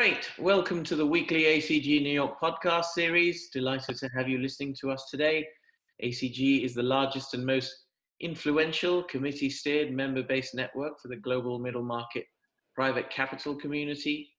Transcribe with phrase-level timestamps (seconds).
[0.00, 0.30] Great.
[0.38, 3.50] Welcome to the weekly ACG New York podcast series.
[3.50, 5.46] Delighted to have you listening to us today.
[6.02, 7.84] ACG is the largest and most
[8.20, 12.24] influential committee steered member based network for the global middle market
[12.74, 14.30] private capital community.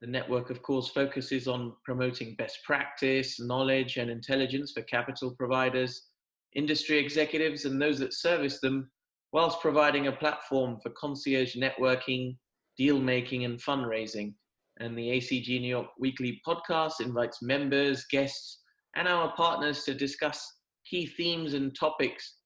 [0.00, 6.08] The network, of course, focuses on promoting best practice, knowledge, and intelligence for capital providers,
[6.56, 8.90] industry executives, and those that service them,
[9.30, 12.36] whilst providing a platform for concierge networking,
[12.76, 14.34] deal making, and fundraising
[14.80, 18.60] and the ACG New York Weekly podcast invites members, guests,
[18.96, 20.44] and our partners to discuss
[20.88, 22.36] key themes and topics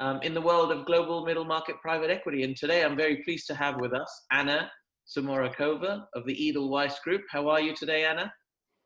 [0.00, 2.44] um, in the world of global middle market private equity.
[2.44, 4.70] And today I'm very pleased to have with us Anna
[5.06, 7.22] Sumorakova of the Edelweiss Group.
[7.30, 8.32] How are you today, Anna?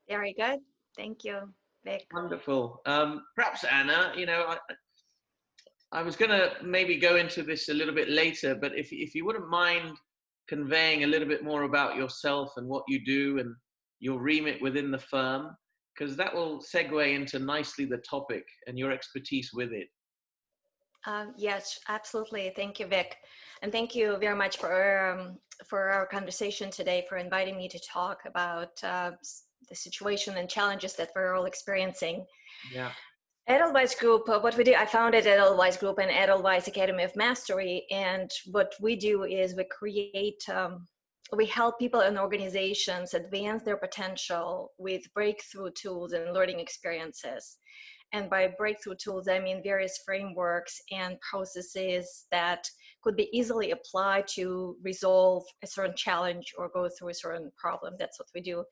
[0.08, 0.60] Very good.
[0.96, 1.40] Thank you,
[1.84, 2.06] Vic.
[2.12, 2.80] Wonderful.
[2.86, 4.56] Um, perhaps, Anna, you know, I,
[5.92, 9.14] I was going to maybe go into this a little bit later, but if, if
[9.14, 9.96] you wouldn't mind
[10.52, 13.54] conveying a little bit more about yourself and what you do and
[14.00, 15.56] your remit within the firm,
[15.94, 19.88] because that will segue into nicely the topic and your expertise with it.
[21.06, 22.52] Um, yes, absolutely.
[22.54, 23.16] Thank you, Vic,
[23.62, 24.74] and thank you very much for
[25.10, 29.12] um, for our conversation today, for inviting me to talk about uh,
[29.70, 32.26] the situation and challenges that we're all experiencing.
[32.72, 32.92] Yeah.
[33.48, 37.84] Edelweiss Group, uh, what we do, I founded Edelweiss Group and Edelweiss Academy of Mastery.
[37.90, 40.86] And what we do is we create, um,
[41.36, 47.58] we help people and organizations advance their potential with breakthrough tools and learning experiences.
[48.12, 52.68] And by breakthrough tools, I mean various frameworks and processes that
[53.02, 57.94] could be easily applied to resolve a certain challenge or go through a certain problem.
[57.98, 58.64] That's what we do.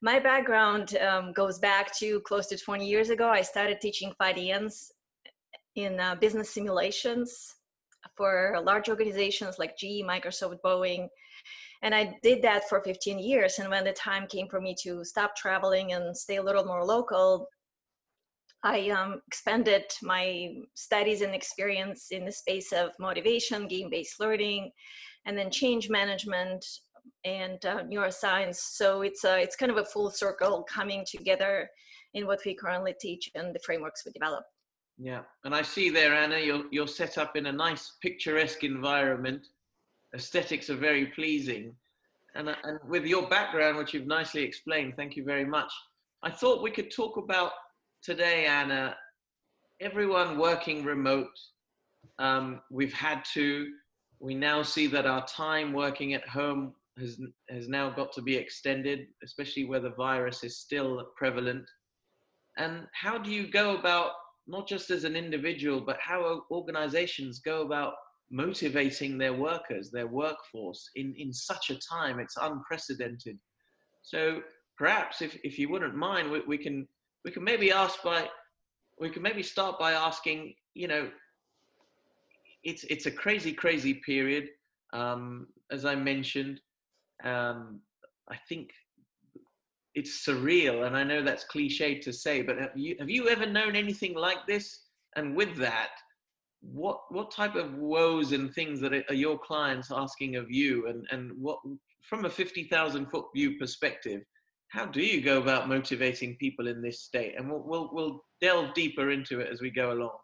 [0.00, 3.28] My background um, goes back to close to 20 years ago.
[3.28, 4.92] I started teaching finance
[5.74, 7.56] in uh, business simulations
[8.16, 11.08] for large organizations like GE, Microsoft, Boeing.
[11.82, 13.58] And I did that for 15 years.
[13.58, 16.84] And when the time came for me to stop traveling and stay a little more
[16.84, 17.48] local,
[18.62, 24.70] I um, expanded my studies and experience in the space of motivation, game based learning,
[25.26, 26.64] and then change management
[27.24, 28.56] and uh, neuroscience.
[28.56, 31.68] So it's a, it's kind of a full circle coming together
[32.14, 34.44] in what we currently teach and the frameworks we develop.
[34.98, 39.46] Yeah, and I see there, Anna, you're you're set up in a nice picturesque environment.
[40.14, 41.72] Aesthetics are very pleasing,
[42.34, 45.72] and and with your background, which you've nicely explained, thank you very much.
[46.24, 47.52] I thought we could talk about
[48.02, 48.96] today, Anna.
[49.80, 51.38] Everyone working remote.
[52.18, 53.68] Um, we've had to.
[54.18, 58.36] We now see that our time working at home has has now got to be
[58.36, 61.64] extended, especially where the virus is still prevalent.
[62.56, 64.12] And how do you go about
[64.46, 67.94] not just as an individual, but how organizations go about
[68.30, 72.18] motivating their workers, their workforce in, in such a time?
[72.18, 73.38] It's unprecedented.
[74.02, 74.40] So
[74.76, 76.86] perhaps if, if you wouldn't mind, we, we can
[77.24, 78.28] we can maybe ask by
[79.00, 81.10] we can maybe start by asking, you know,
[82.64, 84.48] it's it's a crazy, crazy period.
[84.92, 86.60] Um, as I mentioned,
[87.24, 87.80] um,
[88.28, 88.70] I think
[89.94, 93.46] it's surreal, and I know that's cliche to say, but have you have you ever
[93.46, 94.84] known anything like this?
[95.16, 95.90] And with that,
[96.60, 101.06] what what type of woes and things that are your clients asking of you, and
[101.10, 101.58] and what
[102.02, 104.22] from a fifty thousand foot view perspective,
[104.68, 107.34] how do you go about motivating people in this state?
[107.36, 110.18] And we'll we'll, we'll delve deeper into it as we go along.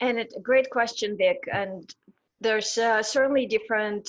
[0.00, 1.38] And a great question, Vic.
[1.52, 1.94] And
[2.40, 4.08] there's uh, certainly different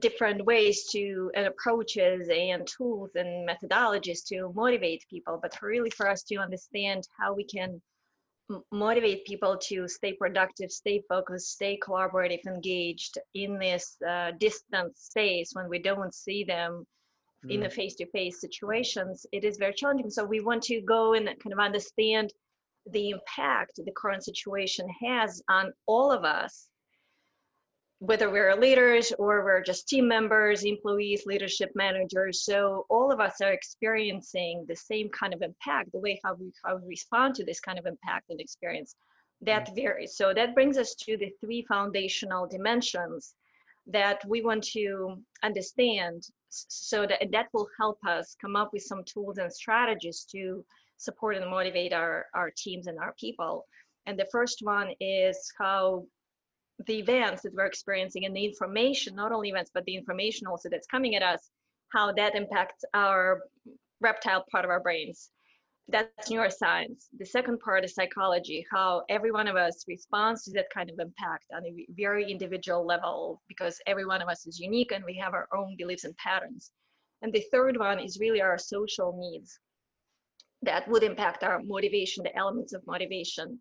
[0.00, 6.08] different ways to and approaches and tools and methodologies to motivate people but really for
[6.08, 7.80] us to understand how we can
[8.72, 15.50] motivate people to stay productive stay focused stay collaborative engaged in this uh, distant space
[15.54, 16.84] when we don't see them
[17.46, 17.50] mm.
[17.50, 21.52] in the face-to-face situations it is very challenging so we want to go and kind
[21.52, 22.32] of understand
[22.90, 26.68] the impact the current situation has on all of us
[28.06, 32.44] whether we're leaders or we're just team members, employees, leadership managers.
[32.44, 36.52] So all of us are experiencing the same kind of impact, the way how we,
[36.64, 38.94] how we respond to this kind of impact and experience
[39.40, 39.74] that mm.
[39.74, 40.16] varies.
[40.16, 43.34] So that brings us to the three foundational dimensions
[43.86, 49.02] that we want to understand so that that will help us come up with some
[49.04, 50.64] tools and strategies to
[50.96, 53.66] support and motivate our, our teams and our people.
[54.06, 56.04] And the first one is how
[56.86, 60.68] the events that we're experiencing and the information, not only events, but the information also
[60.68, 61.50] that's coming at us,
[61.92, 63.42] how that impacts our
[64.00, 65.30] reptile part of our brains.
[65.88, 67.06] That's neuroscience.
[67.18, 70.98] The second part is psychology, how every one of us responds to that kind of
[70.98, 75.14] impact on a very individual level because every one of us is unique and we
[75.16, 76.70] have our own beliefs and patterns.
[77.20, 79.58] And the third one is really our social needs
[80.64, 83.58] that would impact our motivation, the elements of motivation.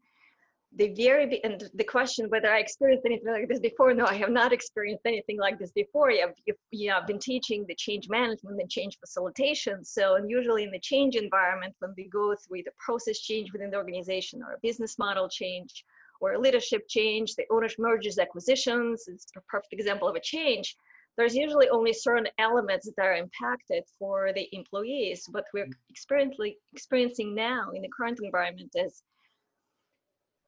[0.76, 4.32] The very and the question whether I experienced anything like this before, no, I have
[4.32, 6.10] not experienced anything like this before.
[6.10, 6.34] I've,
[6.72, 9.86] you know, I've been teaching the change management and change facilitation.
[9.86, 13.70] So, and usually in the change environment, when we go through the process change within
[13.70, 15.86] the organization or a business model change
[16.22, 20.76] or a leadership change, the owners mergers acquisitions, it's a perfect example of a change
[21.18, 25.28] there's usually only certain elements that are impacted for the employees.
[25.32, 25.74] What we're mm.
[25.90, 29.04] experiencing experiencing now in the current environment is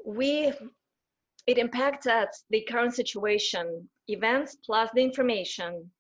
[0.05, 0.53] we
[1.47, 5.91] it impacts us the current situation, events plus the information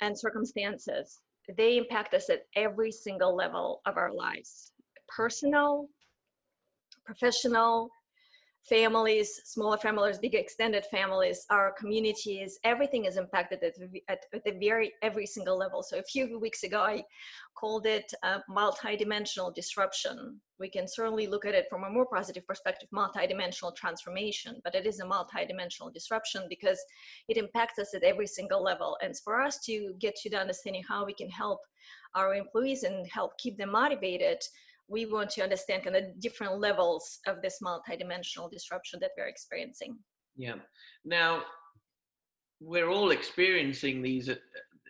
[0.00, 1.20] and circumstances.
[1.56, 4.72] They impact us at every single level of our lives,
[5.08, 5.88] personal,
[7.04, 7.88] professional,
[8.68, 13.74] families, smaller families, big extended families, our communities, everything is impacted at,
[14.08, 15.82] at, at the very every single level.
[15.82, 17.02] So a few weeks ago, I
[17.54, 20.40] called it a multidimensional disruption.
[20.58, 24.86] We can certainly look at it from a more positive perspective, multidimensional transformation, but it
[24.86, 26.78] is a multidimensional disruption because
[27.28, 28.98] it impacts us at every single level.
[29.02, 31.60] And for us to get to the understanding how we can help
[32.14, 34.38] our employees and help keep them motivated,
[34.90, 39.96] we want to understand kind of different levels of this multidimensional disruption that we're experiencing.
[40.36, 40.56] Yeah.
[41.04, 41.42] Now,
[42.60, 44.34] we're all experiencing these, uh,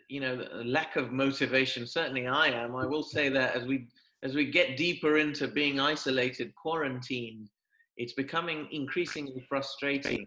[0.09, 1.87] you know, lack of motivation.
[1.87, 2.75] Certainly, I am.
[2.75, 3.89] I will say that as we
[4.23, 7.49] as we get deeper into being isolated, quarantined,
[7.97, 10.27] it's becoming increasingly frustrating.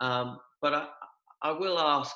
[0.00, 0.86] Um, but I,
[1.42, 2.14] I will ask,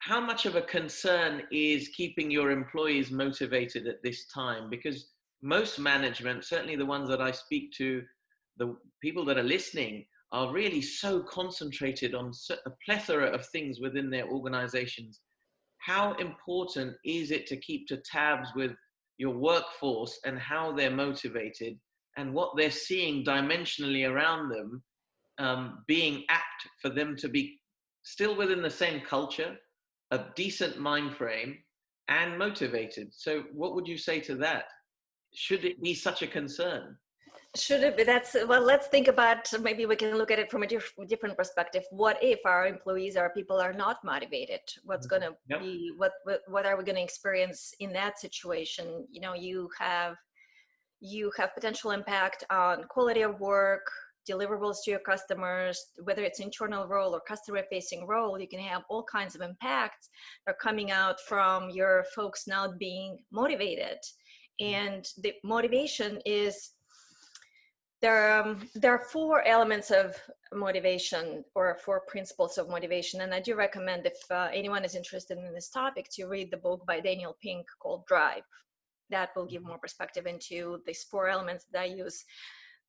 [0.00, 4.70] how much of a concern is keeping your employees motivated at this time?
[4.70, 5.08] Because
[5.42, 8.02] most management, certainly the ones that I speak to,
[8.56, 14.10] the people that are listening, are really so concentrated on a plethora of things within
[14.10, 15.20] their organizations.
[15.78, 18.72] How important is it to keep to tabs with
[19.18, 21.78] your workforce and how they're motivated
[22.16, 24.82] and what they're seeing dimensionally around them
[25.38, 27.58] um, being apt for them to be
[28.02, 29.56] still within the same culture,
[30.10, 31.56] a decent mind frame,
[32.08, 33.08] and motivated?
[33.12, 34.64] So, what would you say to that?
[35.36, 36.96] Should it be such a concern?
[37.54, 38.04] Should it be?
[38.04, 38.62] That's well.
[38.62, 39.52] Let's think about.
[39.60, 41.84] Maybe we can look at it from a diff- different perspective.
[41.90, 44.60] What if our employees, our people, are not motivated?
[44.84, 45.20] What's mm-hmm.
[45.20, 45.60] going to yep.
[45.60, 45.92] be?
[45.96, 49.06] What, what What are we going to experience in that situation?
[49.10, 50.16] You know, you have
[51.00, 53.86] you have potential impact on quality of work,
[54.28, 58.82] deliverables to your customers, whether it's internal role or customer facing role, you can have
[58.88, 60.08] all kinds of impacts
[60.44, 63.98] that are coming out from your folks not being motivated.
[64.60, 66.72] And the motivation is
[68.02, 70.14] there um, there are four elements of
[70.52, 73.22] motivation or four principles of motivation.
[73.22, 76.56] And i do recommend if uh, anyone is interested in this topic to read the
[76.58, 78.42] book by daniel pink called drive.
[79.10, 79.70] That will give mm-hmm.
[79.70, 82.24] more perspective into these four elements that i use.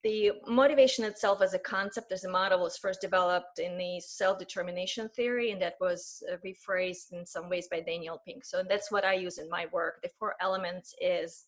[0.04, 5.08] The motivation itself as a concept as a model was first developed in the self-determination
[5.16, 8.44] theory and that was uh, rephrased in some ways by daniel pink.
[8.44, 9.94] So that's what i use in my work.
[10.02, 11.46] The four elements is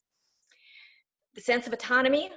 [1.35, 2.31] the sense of autonomy,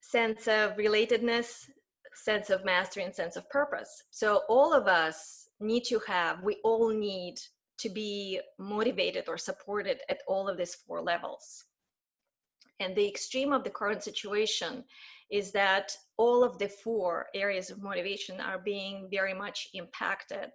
[0.00, 1.68] sense of relatedness,
[2.14, 4.04] sense of mastery, and sense of purpose.
[4.10, 7.36] So all of us need to have, we all need
[7.78, 11.64] to be motivated or supported at all of these four levels.
[12.80, 14.84] And the extreme of the current situation
[15.30, 20.50] is that all of the four areas of motivation are being very much impacted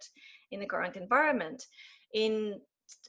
[0.52, 1.64] in the current environment.
[2.14, 2.60] In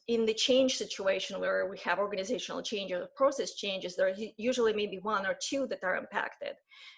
[0.07, 4.73] in the change situation where we have organizational changes or process changes, there are usually
[4.73, 6.53] maybe one or two that are impacted.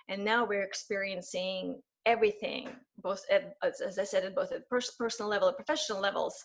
[0.10, 2.70] And now we're experiencing everything,
[3.02, 6.36] both at, as I said, at both at personal level and professional levels.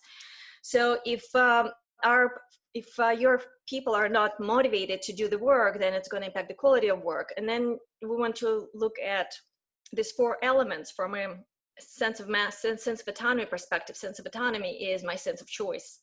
[0.63, 1.71] So if um,
[2.05, 2.41] our
[2.75, 6.27] if uh, your people are not motivated to do the work, then it's going to
[6.27, 7.31] impact the quality of work.
[7.37, 9.33] And then we want to look at
[9.93, 11.37] these four elements from a
[11.81, 13.97] sense of mass, sense of autonomy perspective.
[13.97, 16.01] Sense of autonomy is my sense of choice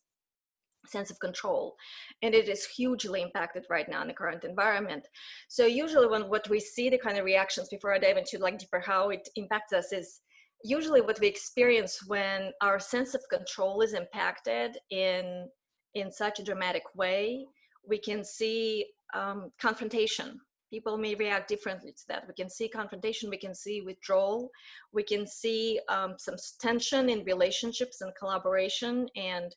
[0.88, 1.76] sense of control
[2.22, 5.08] and it is hugely impacted right now in the current environment.
[5.48, 8.58] So usually when what we see the kind of reactions before i dive into like
[8.58, 10.22] deeper how it impacts us is
[10.64, 15.48] usually what we experience when our sense of control is impacted in
[15.94, 17.46] in such a dramatic way
[17.88, 20.40] we can see um, confrontation.
[20.72, 22.26] People may react differently to that.
[22.28, 24.50] We can see confrontation we can see withdrawal
[24.92, 29.56] we can see um, some tension in relationships and collaboration and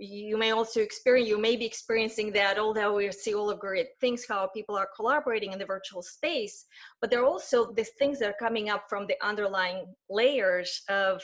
[0.00, 3.88] you may also experience you may be experiencing that although we see all of great
[4.00, 6.66] things how people are collaborating in the virtual space
[7.00, 11.22] but there are also these things that are coming up from the underlying layers of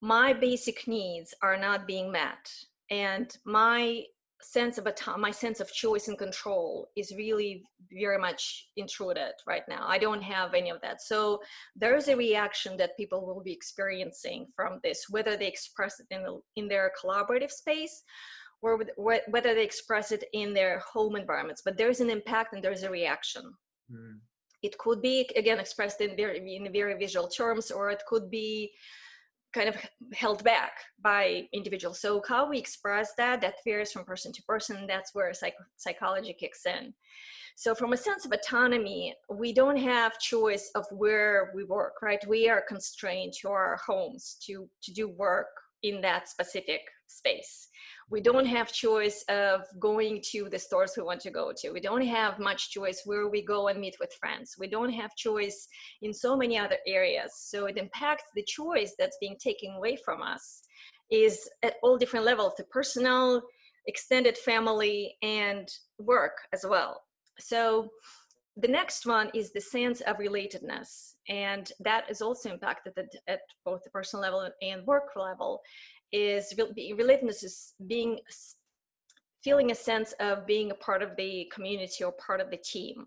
[0.00, 2.50] my basic needs are not being met.
[2.90, 4.04] And my
[4.40, 9.32] sense of a time, my sense of choice and control is really very much intruded
[9.46, 9.84] right now.
[9.86, 11.02] I don't have any of that.
[11.02, 11.40] So
[11.74, 16.22] there's a reaction that people will be experiencing from this, whether they express it in,
[16.22, 18.04] the, in their collaborative space
[18.62, 21.62] or whether they express it in their home environments.
[21.64, 23.54] But there's an impact and there's a reaction.
[23.92, 24.18] Mm.
[24.62, 28.72] It could be, again, expressed in very, in very visual terms, or it could be
[29.54, 29.76] kind of
[30.12, 32.00] held back by individuals.
[32.00, 34.86] So how we express that, that varies from person to person.
[34.86, 36.92] That's where psych- psychology kicks in.
[37.56, 42.24] So from a sense of autonomy, we don't have choice of where we work, right?
[42.28, 45.48] We are constrained to our homes to, to do work
[45.82, 47.68] in that specific space.
[48.10, 48.32] We mm-hmm.
[48.32, 51.70] don't have choice of going to the stores we want to go to.
[51.70, 54.54] We don't have much choice where we go and meet with friends.
[54.58, 55.68] We don't have choice
[56.02, 57.32] in so many other areas.
[57.36, 60.62] So it impacts the choice that's being taken away from us
[61.10, 63.42] is at all different levels the personal
[63.86, 65.66] extended family and
[65.98, 67.02] work as well.
[67.38, 67.88] So
[68.58, 73.40] the next one is the sense of relatedness and that is also impacted at, at
[73.64, 75.60] both the personal level and work level
[76.12, 78.18] is relatedness is being
[79.44, 83.06] feeling a sense of being a part of the community or part of the team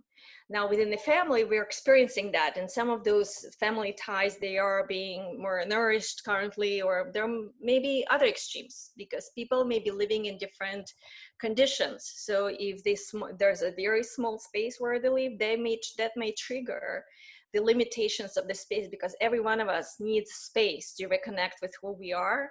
[0.51, 4.85] now within the family we're experiencing that and some of those family ties they are
[4.87, 7.27] being more nourished currently or there
[7.61, 10.93] may be other extremes because people may be living in different
[11.39, 12.11] conditions.
[12.15, 16.33] So if this there's a very small space where they live they may that may
[16.33, 17.05] trigger
[17.53, 21.73] the limitations of the space because every one of us needs space to reconnect with
[21.81, 22.49] who we are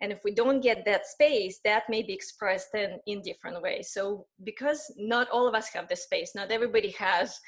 [0.00, 3.92] and if we don't get that space that may be expressed in in different ways.
[3.92, 7.38] So because not all of us have the space not everybody has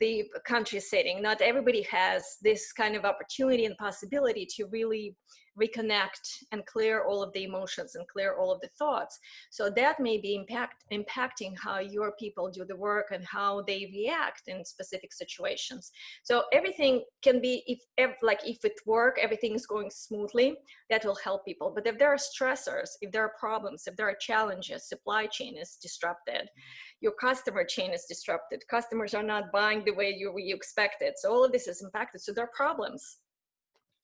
[0.00, 5.16] the country setting not everybody has this kind of opportunity and possibility to really
[5.60, 9.18] reconnect and clear all of the emotions and clear all of the thoughts.
[9.50, 13.90] So that may be impact impacting how your people do the work and how they
[13.92, 15.92] react in specific situations.
[16.22, 20.56] So everything can be if, if like if it work everything is going smoothly
[20.90, 21.72] that will help people.
[21.74, 25.56] But if there are stressors if there are problems if there are challenges supply chain
[25.56, 26.42] is disrupted.
[26.42, 27.00] Mm-hmm.
[27.00, 28.62] Your customer chain is disrupted.
[28.68, 31.14] Customers are not buying the way you, you expected.
[31.16, 32.22] So all of this is impacted.
[32.22, 33.18] So there are problems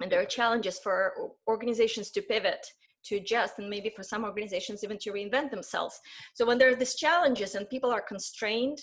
[0.00, 1.12] and there are challenges for
[1.46, 2.66] organizations to pivot
[3.02, 5.98] to adjust and maybe for some organizations even to reinvent themselves.
[6.34, 8.78] So when there are these challenges and people are constrained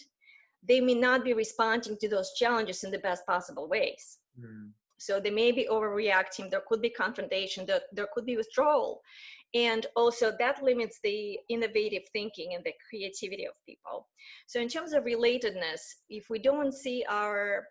[0.68, 4.18] they may not be responding to those challenges in the best possible ways.
[4.40, 4.72] Mm.
[5.00, 9.02] so they may be overreacting there could be confrontation there, there could be withdrawal.
[9.54, 14.08] And also that limits the innovative thinking and the creativity of people.
[14.48, 17.68] So in terms of relatedness if we don't see our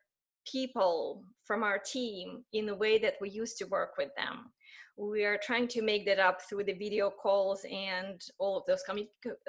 [0.51, 4.51] people from our team in the way that we used to work with them.
[4.99, 8.83] We are trying to make that up through the video calls and all of those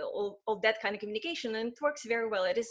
[0.03, 2.43] all, all that kind of communication, and it works very well.
[2.43, 2.69] It is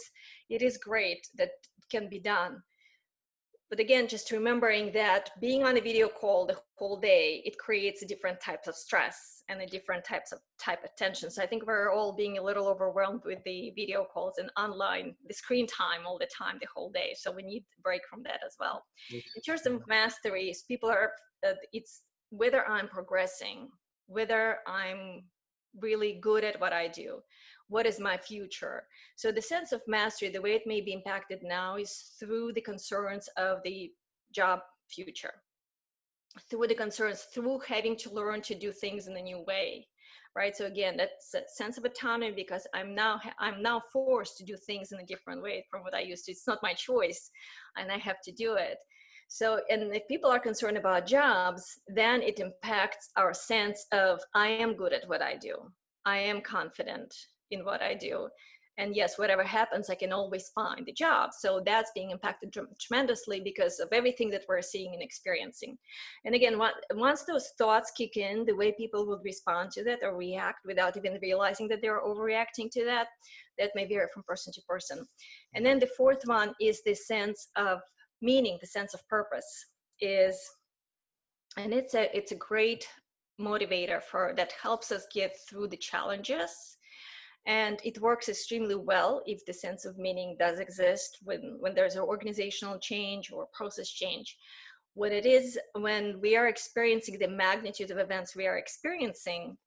[0.49, 1.49] it is great that
[1.89, 2.61] can be done
[3.69, 8.05] but again just remembering that being on a video call the whole day it creates
[8.05, 11.29] different types of stress and a different types of type of tension.
[11.29, 15.15] So i think we're all being a little overwhelmed with the video calls and online
[15.27, 17.13] the screen time all the time the whole day.
[17.17, 18.83] So we need a break from that as well.
[19.11, 21.11] In terms of masteries people are
[21.47, 23.69] uh, it's whether i'm progressing
[24.07, 25.23] whether i'm
[25.79, 27.19] really good at what i do
[27.69, 28.83] what is my future?
[29.15, 32.61] So the sense of mastery the way it may be impacted now is through the
[32.61, 33.91] concerns of the
[34.33, 34.59] job
[34.89, 35.33] future.
[36.49, 39.87] Through the concerns through having to learn to do things in a new way
[40.37, 40.55] right?
[40.55, 44.55] So again that's a sense of autonomy because i'm now i'm now forced to do
[44.55, 46.31] things in a different way from what i used to.
[46.31, 47.31] It's not my choice
[47.75, 48.77] and i have to do it.
[49.27, 54.47] So and if people are concerned about jobs then it impacts our sense of i
[54.47, 55.55] am good at what i do.
[56.05, 57.13] I am confident
[57.51, 58.29] in what I do.
[58.79, 61.31] And yes, whatever happens, I can always find a job.
[61.33, 65.77] So that's being impacted tremendously because of everything that we're seeing and experiencing.
[66.25, 66.61] And again,
[66.91, 70.95] once those thoughts kick in, the way people would respond to that or react without
[70.95, 73.07] even realizing that they're overreacting to that,
[73.57, 75.07] that may vary from person to person.
[75.55, 77.79] And then the fourth one is the sense of
[78.21, 79.65] meaning, the sense of purpose
[80.01, 80.39] is,
[81.57, 82.87] and it's a it's a great
[83.41, 86.76] motivator for that helps us get through the challenges
[87.47, 91.95] and it works extremely well if the sense of meaning does exist when when there's
[91.95, 94.37] an organizational change or process change.
[94.93, 99.57] What it is when we are experiencing the magnitude of events we are experiencing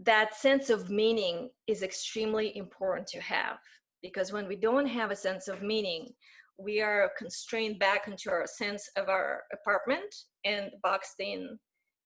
[0.00, 3.58] that sense of meaning is extremely important to have.
[4.00, 6.08] Because when we don't have a sense of meaning
[6.56, 10.12] we are constrained back into our sense of our apartment
[10.44, 11.58] and boxed in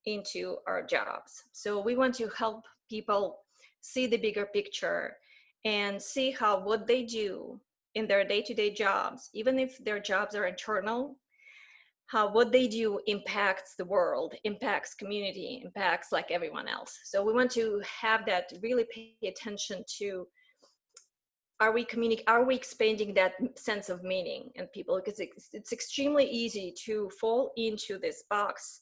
[0.07, 1.45] into our jobs.
[1.53, 3.42] So we want to help people
[3.83, 5.17] see the bigger picture
[5.65, 7.61] and see how what they do
[7.95, 11.17] in their day-to-day jobs even if their jobs are internal
[12.13, 16.99] how what they do impacts the world impacts community impacts like everyone else.
[17.05, 20.27] So we want to have that really pay attention to
[21.59, 25.01] are we communicating are we expanding that sense of meaning in people?
[25.03, 28.81] Because it's, it's extremely easy to fall into this box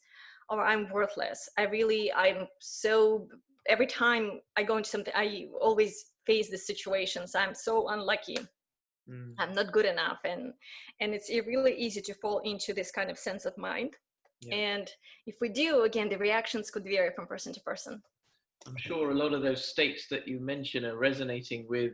[0.48, 1.48] or i'm worthless.
[1.56, 3.28] I really i'm so
[3.70, 8.36] every time i go into something i always face the situations i'm so unlucky
[9.08, 9.32] mm.
[9.38, 10.52] i'm not good enough and
[11.00, 13.96] and it's really easy to fall into this kind of sense of mind
[14.42, 14.54] yeah.
[14.54, 14.90] and
[15.26, 18.02] if we do again the reactions could vary from person to person
[18.66, 21.92] i'm sure a lot of those states that you mentioned are resonating with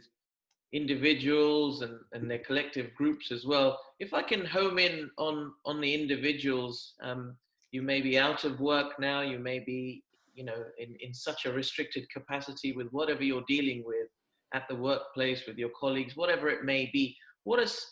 [0.73, 5.81] individuals and, and their collective groups as well if i can home in on on
[5.81, 7.37] the individuals um,
[7.71, 10.03] you may be out of work now you may be
[10.37, 14.09] you know in, in such a restricted capacity with whatever you're dealing with
[14.55, 17.17] at the workplace with your colleagues, whatever it may be.
[17.45, 17.85] What is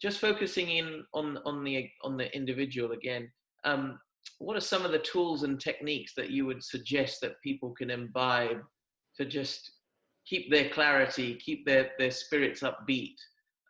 [0.00, 3.30] just focusing in on on the on the individual again?
[3.64, 3.98] Um,
[4.38, 7.90] what are some of the tools and techniques that you would suggest that people can
[7.90, 8.62] imbibe
[9.16, 9.72] to just
[10.26, 13.16] keep their clarity, keep their their spirits upbeat,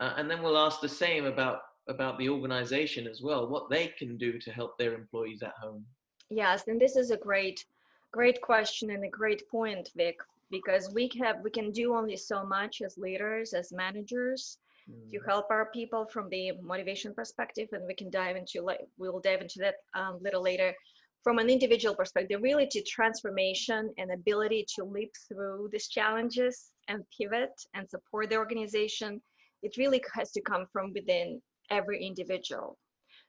[0.01, 3.89] uh, and then we'll ask the same about about the organization as well, what they
[3.99, 5.85] can do to help their employees at home.
[6.29, 7.65] Yes, and this is a great
[8.13, 10.17] great question and a great point, Vic
[10.51, 14.59] because we have we can do only so much as leaders as managers
[14.91, 15.11] mm.
[15.11, 19.21] to help our people from the motivation perspective and we can dive into like we'll
[19.21, 20.75] dive into that a um, little later
[21.23, 27.05] from an individual perspective really to transformation and ability to leap through these challenges and
[27.17, 29.21] pivot and support the organization
[29.63, 31.41] it really has to come from within
[31.71, 32.77] every individual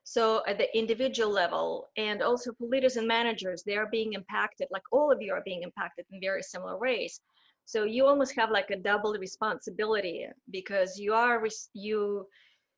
[0.03, 4.67] so at the individual level and also for leaders and managers, they are being impacted,
[4.71, 7.21] like all of you are being impacted in very similar ways.
[7.65, 11.41] So you almost have like a double responsibility because you are,
[11.73, 12.27] you,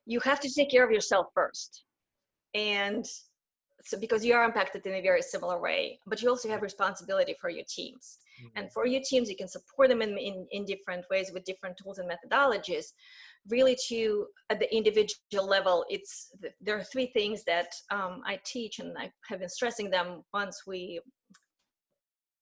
[0.05, 1.85] you have to take care of yourself first.
[2.53, 3.05] And
[3.83, 7.35] so because you are impacted in a very similar way, but you also have responsibility
[7.39, 8.19] for your teams.
[8.39, 8.57] Mm-hmm.
[8.57, 11.77] And for your teams, you can support them in, in, in different ways with different
[11.77, 12.93] tools and methodologies
[13.49, 16.29] really to at the individual level it's
[16.61, 20.63] there are three things that um, i teach and i have been stressing them once
[20.65, 20.99] we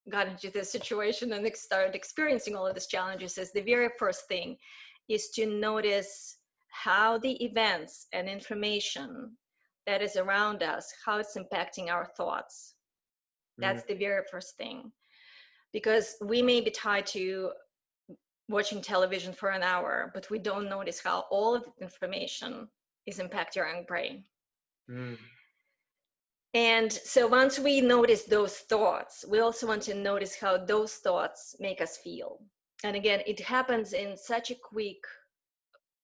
[0.10, 4.28] got into this situation and started experiencing all of these challenges is the very first
[4.28, 4.58] thing
[5.10, 6.38] is to notice
[6.70, 9.32] how the events and information
[9.86, 12.76] that is around us how it's impacting our thoughts
[13.58, 13.94] that's mm-hmm.
[13.94, 14.92] the very first thing
[15.74, 17.52] because we may be tied to
[18.52, 22.68] watching television for an hour, but we don't notice how all of the information
[23.08, 24.24] is impacting your own brain.
[24.90, 25.18] Mm.
[26.54, 31.56] And so once we notice those thoughts, we also want to notice how those thoughts
[31.60, 32.40] make us feel.
[32.84, 35.02] And again, it happens in such a quick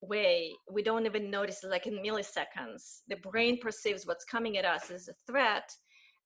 [0.01, 0.53] way.
[0.71, 3.01] We don't even notice it like in milliseconds.
[3.09, 5.69] The brain perceives what's coming at us as a threat.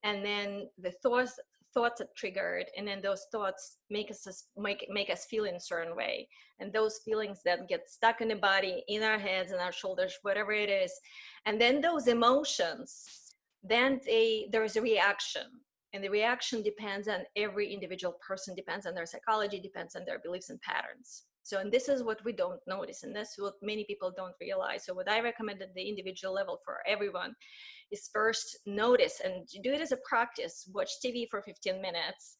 [0.03, 1.39] And then the thoughts
[1.73, 5.59] thoughts are triggered and then those thoughts make us make, make us feel in a
[5.59, 6.27] certain way.
[6.59, 10.17] And those feelings that get stuck in the body in our heads and our shoulders
[10.21, 10.93] whatever it is
[11.45, 13.31] and then those emotions
[13.63, 15.43] then they there's a reaction.
[15.93, 20.19] And the reaction depends on every individual person depends on their psychology depends on their
[20.19, 21.23] beliefs and patterns.
[21.43, 24.85] So and this is what we don't notice and that's what many people don't realize.
[24.85, 27.35] So what i recommend at the individual level for everyone
[27.91, 30.69] is first notice and do it as a practice.
[30.73, 32.37] Watch TV for 15 minutes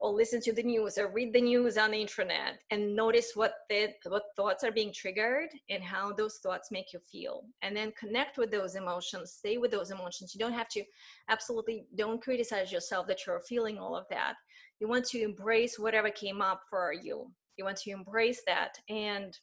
[0.00, 3.54] or listen to the news or read the news on the internet and notice what
[3.68, 7.44] the what thoughts are being triggered and how those thoughts make you feel.
[7.62, 10.34] And then connect with those emotions stay with those emotions.
[10.34, 10.84] You don't have to
[11.28, 14.34] absolutely don't criticize yourself that you're feeling all of that.
[14.80, 17.30] You want to embrace whatever came up for you.
[17.56, 19.36] You want to embrace that and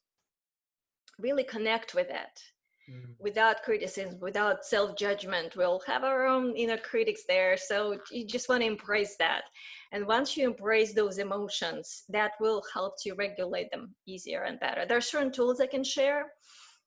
[1.20, 2.42] really connect with it
[2.90, 3.16] mm.
[3.20, 5.56] without criticism, without self judgment.
[5.56, 7.58] We'll have our own inner critics there.
[7.58, 9.44] So you just want to embrace that.
[9.92, 14.86] And once you embrace those emotions, that will help to regulate them easier and better.
[14.86, 16.26] There are certain tools I can share.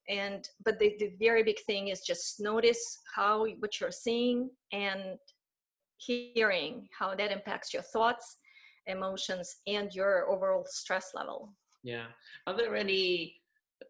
[0.08, 5.18] And but the, the very big thing is just notice how what you're seeing and
[5.98, 8.38] hearing how that impacts your thoughts,
[8.86, 11.52] emotions, and your overall stress level.
[11.84, 12.06] Yeah.
[12.46, 13.36] Are there any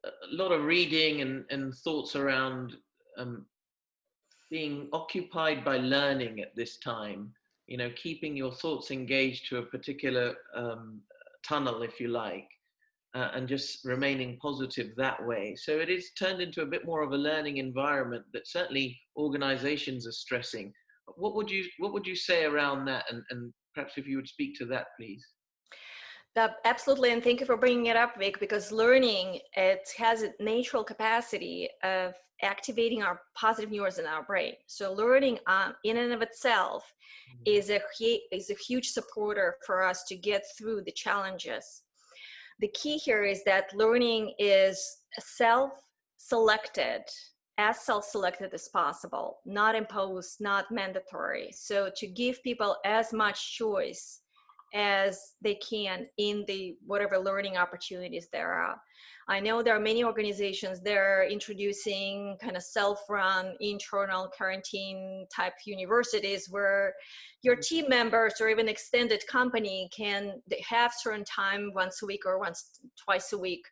[0.05, 2.77] a lot of reading and, and thoughts around
[3.16, 3.46] um,
[4.51, 7.33] being occupied by learning at this time
[7.66, 11.01] you know keeping your thoughts engaged to a particular um,
[11.46, 12.48] tunnel if you like
[13.14, 15.57] uh, and just remaining positive that way.
[15.57, 20.07] So it is turned into a bit more of a learning environment that certainly organizations
[20.07, 20.72] are stressing.
[21.16, 23.07] What would you what would you say around that?
[23.11, 25.24] And, and perhaps if you would speak to that please
[26.38, 28.38] Uh, absolutely, and thank you for bringing it up, Vic.
[28.38, 34.55] Because learning it has a natural capacity of activating our positive neurons in our brain.
[34.68, 36.85] So learning um, in and of itself
[37.29, 37.42] mm-hmm.
[37.44, 37.81] is a
[38.31, 41.83] is a huge supporter for us to get through the challenges.
[42.61, 44.81] The key here is that learning is
[45.18, 47.03] self-selected
[47.59, 54.17] as self-selected as possible not imposed not mandatory so to give people as much choice
[54.74, 58.76] as they can in the whatever learning opportunities there are.
[59.31, 65.52] I know there are many organizations that are introducing kind of self-run internal quarantine type
[65.66, 66.94] universities where
[67.42, 67.61] your mm-hmm.
[67.61, 72.81] team members or even extended company can have certain time once a week or once
[72.96, 73.62] twice a week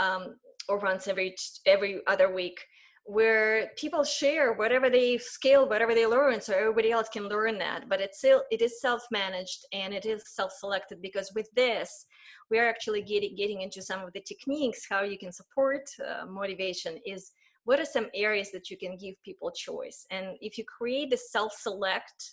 [0.00, 0.36] um,
[0.68, 1.34] or once every
[1.66, 2.58] every other week
[3.06, 7.88] where people share whatever they scale whatever they learn so everybody else can learn that.
[7.88, 12.06] But it's still it is self-managed and it is self-selected because with this
[12.50, 16.26] we are actually getting getting into some of the techniques how you can support uh,
[16.26, 17.32] motivation is
[17.64, 20.06] what are some areas that you can give people choice?
[20.10, 22.32] And if you create the self-select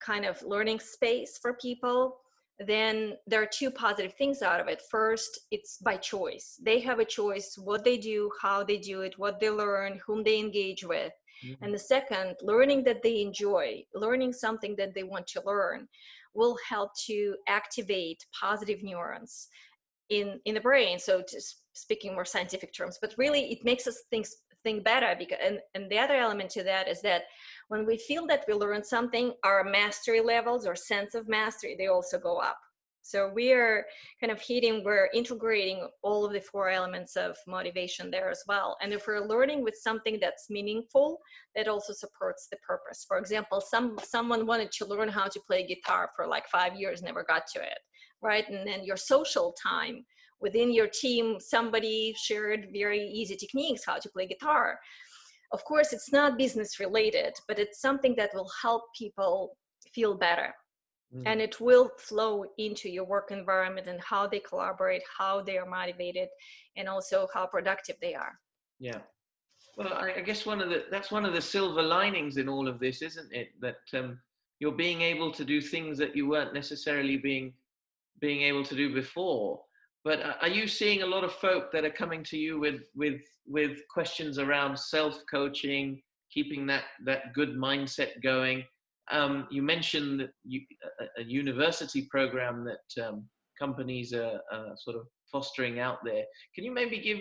[0.00, 2.16] kind of learning space for people
[2.58, 4.82] then there are two positive things out of it.
[4.90, 6.60] First, it's by choice.
[6.62, 10.22] They have a choice what they do, how they do it, what they learn, whom
[10.22, 11.12] they engage with.
[11.44, 11.64] Mm-hmm.
[11.64, 15.88] And the second, learning that they enjoy, learning something that they want to learn
[16.34, 19.48] will help to activate positive neurons
[20.08, 20.98] in in the brain.
[20.98, 24.26] So just speaking more scientific terms, but really it makes us think
[24.62, 27.24] think better because and, and the other element to that is that
[27.68, 31.86] when we feel that we learn something our mastery levels or sense of mastery they
[31.86, 32.58] also go up.
[33.04, 33.84] So we are
[34.20, 38.76] kind of hitting we're integrating all of the four elements of motivation there as well.
[38.80, 41.18] And if we're learning with something that's meaningful
[41.56, 43.04] that also supports the purpose.
[43.06, 47.02] For example some someone wanted to learn how to play guitar for like five years
[47.02, 47.78] never got to it
[48.22, 48.48] right?
[48.48, 50.04] And then your social time
[50.42, 54.78] within your team somebody shared very easy techniques how to play guitar.
[55.52, 59.56] Of course it's not business related but it's something that will help people
[59.94, 60.52] feel better.
[61.14, 61.22] Mm.
[61.26, 65.66] and it will flow into your work environment and how they collaborate how they are
[65.66, 66.28] motivated
[66.78, 68.32] and also how productive they are.
[68.80, 69.00] Yeah.
[69.76, 72.78] Well i, guess one of the that's one of the silver linings in all of
[72.78, 73.48] this isn't it?
[73.60, 74.18] That um,
[74.58, 77.52] you're being able to do things that you weren't necessarily being
[78.20, 79.60] being able to do before
[80.04, 83.20] but are you seeing a lot of folk that are coming to you with with
[83.46, 88.64] with questions around self coaching, keeping that that good mindset going?
[89.10, 90.60] Um, you mentioned you,
[91.00, 93.24] a, a, university program that um,
[93.58, 94.40] companies are,
[94.76, 96.22] sort of fostering out there.
[96.54, 97.18] Can you maybe give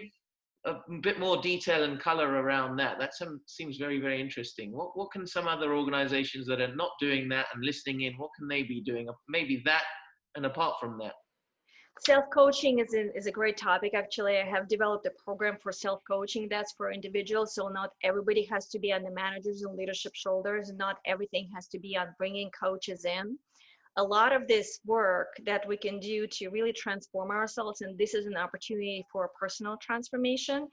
[0.65, 2.99] a bit more detail and color around that?
[2.99, 3.13] That
[3.47, 4.71] seems very very interesting.
[4.71, 8.13] What what can some other organizations that are not doing that and listening in?
[8.13, 9.07] What can they be doing?
[9.29, 9.83] Maybe that
[10.35, 11.13] and apart from that
[12.05, 13.93] self-coaching is, is a great topic.
[13.93, 18.67] Actually i have developed a program for self-coaching that's for individuals so not everybody has
[18.67, 20.71] to be on the managers and leadership shoulders.
[20.75, 23.37] Not everything has to be on bringing coaches in.
[23.97, 28.13] A lot of this work that we can do to really transform ourselves and this
[28.15, 30.67] is an opportunity for personal transformation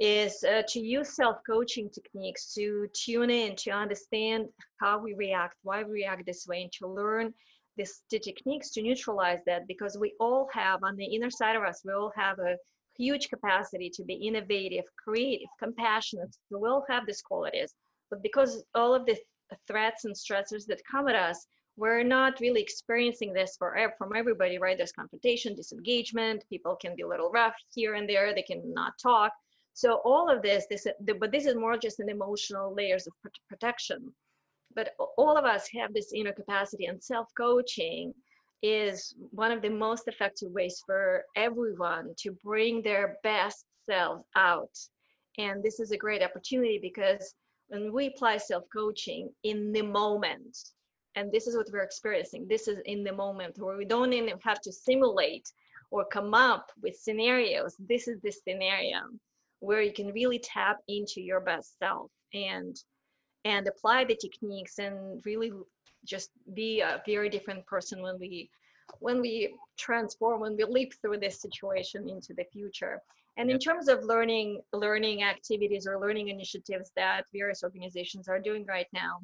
[0.00, 4.46] is uh, to use self-coaching techniques to tune in to understand
[4.80, 7.32] how we react why we react this way and to learn
[7.76, 11.62] this, the techniques to neutralize that because we all have on the inner side of
[11.62, 12.56] us, we all have a
[12.96, 16.34] huge capacity to be innovative, creative, compassionate.
[16.50, 17.74] We all have these qualities.
[18.10, 19.16] But because all of the
[19.66, 24.58] threats and stressors that come at us, we're not really experiencing this for from everybody,
[24.58, 24.76] right?
[24.76, 26.44] There's confrontation, disengagement.
[26.50, 28.34] People can be a little rough here and there.
[28.34, 29.32] They can not talk.
[29.72, 30.86] So all of this, this,
[31.18, 33.14] but this is more just an emotional layers of
[33.48, 34.12] protection
[34.74, 38.14] but all of us have this inner capacity and self-coaching
[38.62, 44.70] is one of the most effective ways for everyone to bring their best selves out.
[45.38, 47.34] And this is a great opportunity because
[47.68, 50.56] when we apply self-coaching in the moment
[51.16, 54.38] and this is what we're experiencing this is in the moment where we don't even
[54.42, 55.46] have to simulate
[55.90, 59.00] or come up with scenarios this is the scenario
[59.62, 62.10] where you can really tap into your best self.
[62.34, 62.76] And
[63.44, 65.52] and apply the techniques and really
[66.04, 68.50] just be a very different person when we
[68.98, 73.00] when we transform when we leap through this situation into the future.
[73.38, 78.66] And in terms of learning learning activities or learning initiatives that various organizations are doing
[78.66, 79.20] right now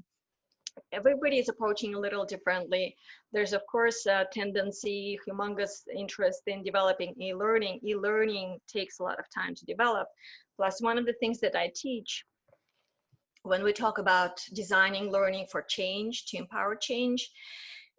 [0.93, 2.97] everybody is approaching a little differently.
[3.33, 7.81] There's of course a tendency humongous interest in developing e-learning.
[7.85, 10.09] E-learning takes a lot of time to develop.
[10.57, 12.25] Plus one of the things that i teach
[13.43, 17.31] when we talk about designing learning for change to empower change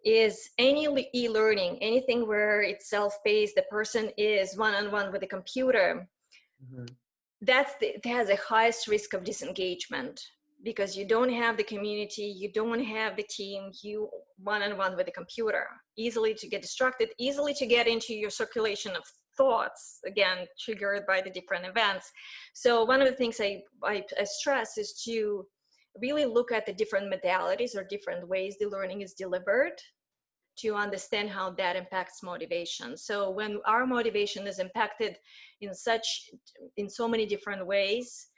[0.04, 6.08] is any e-learning anything where it's self-paced the person is one-on-one with the computer
[6.64, 6.86] mm-hmm.
[7.42, 10.20] that's the, it has the highest risk of disengagement
[10.64, 15.12] because you don't have the community you don't have the team you one-on-one with the
[15.12, 15.66] computer
[15.98, 19.02] easily to get distracted easily to get into your circulation of
[19.36, 22.10] thoughts again triggered by the different events.
[22.54, 25.46] So one of the things I, I, I stress is to
[26.00, 29.72] really look at the different modalities or different ways the learning is delivered
[30.58, 32.96] to understand how that impacts motivation.
[32.96, 35.16] So when our motivation is impacted
[35.60, 36.30] in such
[36.76, 38.28] in so many different ways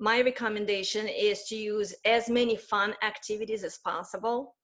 [0.00, 4.56] my recommendation is to use as many fun activities as possible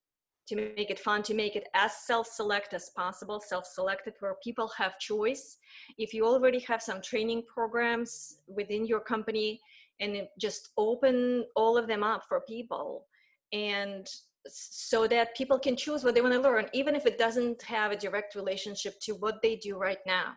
[0.47, 4.97] to make it fun to make it as self-select as possible self-selected where people have
[4.99, 5.57] choice.
[5.97, 9.59] If you already have some training programs within your company
[9.99, 13.05] and just open all of them up for people
[13.51, 14.07] and
[14.49, 17.91] so that people can choose what they want to learn even if it doesn't have
[17.91, 20.33] a direct relationship to what they do right now.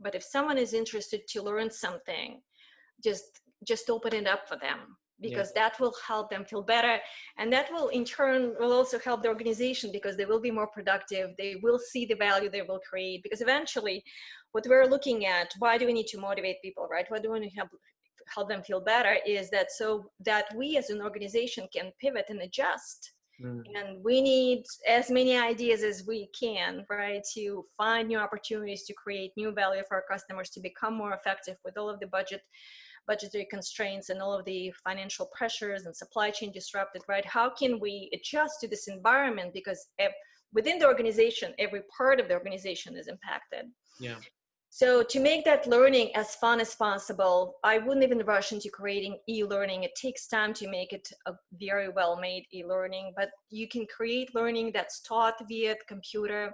[0.00, 2.40] But if someone is interested to learn something
[3.02, 5.62] just just open it up for them because yeah.
[5.62, 6.98] that will help them feel better
[7.38, 10.66] and that will in turn will also help the organization because they will be more
[10.66, 14.02] productive they will see the value they will create because eventually
[14.52, 17.38] what we're looking at why do we need to motivate people right why do we
[17.38, 17.68] want to help
[18.34, 22.40] help them feel better is that so that we as an organization can pivot and
[22.40, 23.60] adjust mm.
[23.74, 28.94] and we need as many ideas as we can right to find new opportunities to
[28.94, 32.42] create new value for our customers to become more effective with all of the budget
[33.06, 37.78] budgetary constraints and all of the financial pressures and supply chain disrupted right how can
[37.80, 39.88] we adjust to this environment because
[40.52, 43.66] within the organization every part of the organization is impacted
[44.00, 44.16] yeah
[44.74, 49.18] so to make that learning as fun as possible, I wouldn't even rush into creating
[49.28, 49.82] e-learning.
[49.82, 54.70] It takes time to make it a very well-made e-learning, but you can create learning
[54.72, 56.50] that's taught via the computer.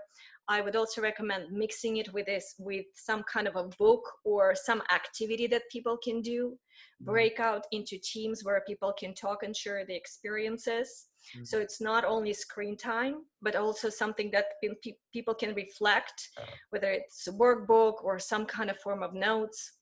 [0.49, 4.55] I would also recommend mixing it with this with some kind of a book or
[4.55, 6.57] some activity that people can do.
[7.03, 7.11] Mm-hmm.
[7.11, 11.45] Break out into teams where people can talk and share the experiences Mm-hmm.
[11.45, 16.43] So it's not only screen time, but also something that pe- people can reflect, uh.
[16.71, 19.73] whether it's a workbook or some kind of form of notes,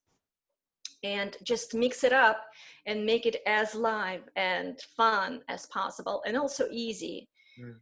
[1.03, 2.45] and just mix it up
[2.87, 7.29] and make it as live and fun as possible and also easy.
[7.61, 7.75] Mm.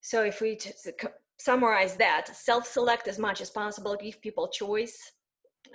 [0.00, 0.72] So if we t-
[1.38, 4.98] summarize that, self-select as much as possible, give people choice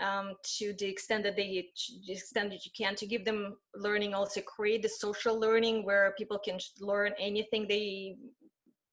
[0.02, 1.69] um, to the extent that they
[2.08, 6.13] the extent that you can to give them learning also create the social learning where
[6.17, 8.15] people can learn anything they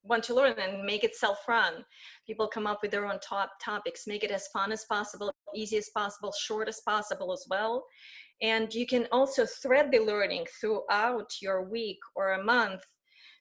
[0.03, 1.85] want to learn and make it self-run.
[2.25, 5.77] People come up with their own top topics make it as fun as possible easy
[5.77, 7.83] as possible short as possible as well.
[8.41, 12.81] And you can also thread the learning throughout your week or a month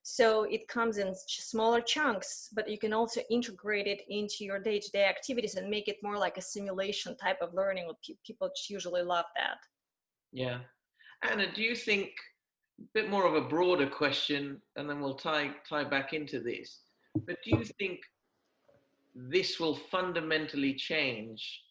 [0.02, 5.04] so it comes in smaller chunks, but you can also integrate it into your day-to-day
[5.04, 7.90] activities and make it more like a simulation type of learning.
[8.26, 9.58] People usually love that.
[10.32, 10.60] Yeah.
[11.22, 12.10] Anna, do you think
[12.80, 16.80] a bit more of a broader question, and then we'll tie tie back into this.
[17.26, 18.00] But do you think
[19.14, 21.62] this will fundamentally change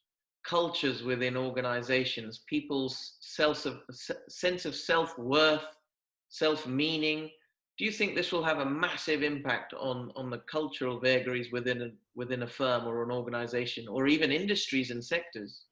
[0.46, 3.66] cultures within organizations, people's self
[4.30, 5.66] sense of self worth,
[6.30, 7.30] self meaning,
[7.80, 11.82] do you think this will have a massive impact on on the cultural vagaries within
[11.82, 15.64] a within a firm or an organization or even industries and sectors?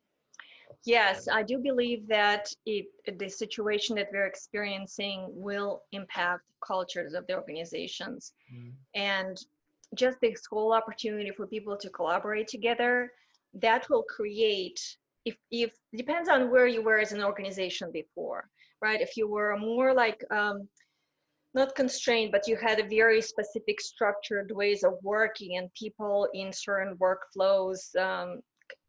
[0.85, 2.85] Yes i do believe that it,
[3.19, 8.33] the situation that we're experiencing will impact cultures of the organizations.
[8.53, 8.71] Mm.
[8.95, 9.37] and
[9.95, 13.11] just this whole opportunity for people to collaborate together
[13.53, 14.79] that will create
[15.25, 18.49] if if depends on where you were as an organization before
[18.81, 19.01] right?
[19.01, 20.67] If you were more like um,
[21.57, 26.53] not constrained, but you had a very specific structured ways of working and people in
[26.53, 28.39] certain workflows um,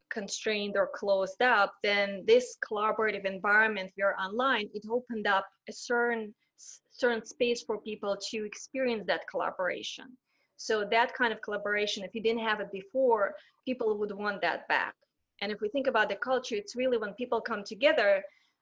[0.09, 5.73] constrained or closed up, then this collaborative environment we are online, it opened up a
[5.73, 6.33] certain
[6.91, 10.05] certain space for people to experience that collaboration.
[10.57, 13.33] So that kind of collaboration, if you didn't have it before,
[13.65, 14.93] people would want that back.
[15.41, 18.21] And if we think about the culture, it's really when people come together,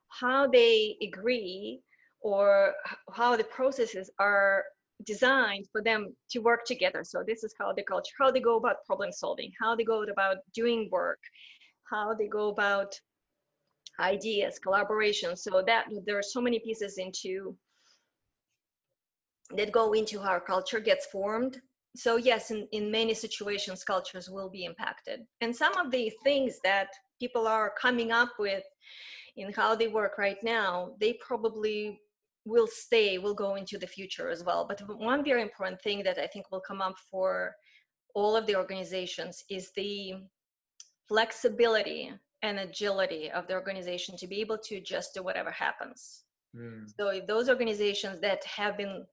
[0.09, 1.81] how they agree
[2.21, 2.73] or
[3.13, 4.63] how the processes are
[5.05, 7.03] designed for them to work together.
[7.03, 10.03] So this is how the culture, how they go about problem solving, how they go
[10.03, 11.19] about doing work,
[11.89, 12.99] how they go about
[13.99, 15.35] ideas, collaboration.
[15.35, 17.55] So that there are so many pieces into
[19.55, 21.61] that go into how our culture gets formed.
[21.95, 25.21] So yes, in, in many situations, cultures will be impacted.
[25.41, 28.63] And some of the things that people are coming up with
[29.35, 32.01] in how they work right now, they probably
[32.47, 34.65] will stay, will go into the future as well.
[34.67, 37.55] But one very important thing that I think will come up for
[38.15, 40.15] all of the organizations is the
[41.07, 46.23] flexibility and agility of the organization to be able to adjust to whatever happens.
[46.55, 46.89] Mm.
[46.97, 49.05] So if those organizations that have been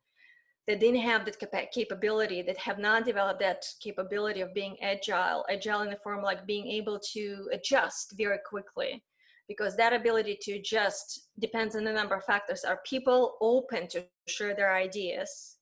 [0.66, 5.82] that didn't have that capability, that have not developed that capability of being agile, agile
[5.82, 9.04] in the form like being able to adjust very quickly,
[9.48, 12.64] because that ability to adjust depends on a number of factors.
[12.64, 15.56] Are people open to share their ideas?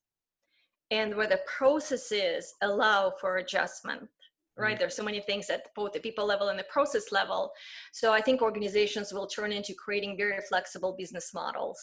[0.91, 4.09] And whether processes allow for adjustment,
[4.57, 4.73] right?
[4.73, 4.79] Mm-hmm.
[4.79, 7.51] There's so many things at both the people level and the process level.
[7.93, 11.79] So I think organizations will turn into creating very flexible business models.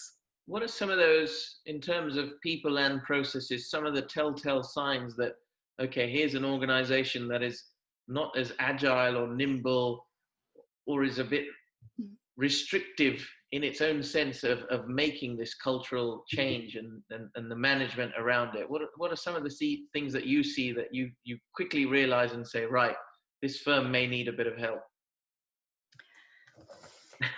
[0.45, 4.63] What are some of those, in terms of people and processes, some of the telltale
[4.63, 5.33] signs that,
[5.81, 7.63] okay, here's an organization that is
[8.07, 10.05] not as agile or nimble
[10.87, 11.45] or is a bit
[12.37, 17.55] restrictive in its own sense of, of making this cultural change and, and, and the
[17.55, 18.69] management around it.
[18.69, 21.37] What are, what are some of the see, things that you see that you, you
[21.55, 22.95] quickly realize and say right
[23.41, 24.81] this firm may need a bit of help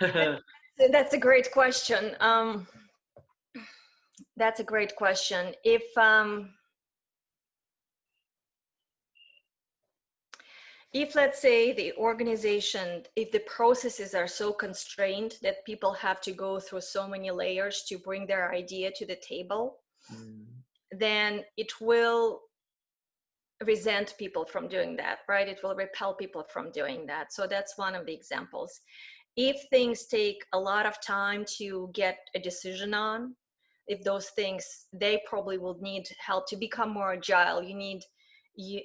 [0.90, 2.16] that's a great question.
[2.20, 2.66] Um,
[4.36, 5.54] that's a great question.
[5.64, 6.50] If um,
[10.92, 16.32] if let's say the organization if the processes are so constrained that people have to
[16.32, 19.78] go through so many layers to bring their idea to the table
[20.12, 20.44] mm.
[20.90, 22.40] then it will
[23.64, 25.48] resent people from doing that right?
[25.48, 27.32] It will repel people from doing that.
[27.32, 28.80] So that's one of the examples.
[29.36, 33.36] If things take a lot of time to get a decision on
[33.88, 37.62] if those things they probably will need help to become more agile.
[37.62, 38.02] You need
[38.54, 38.80] you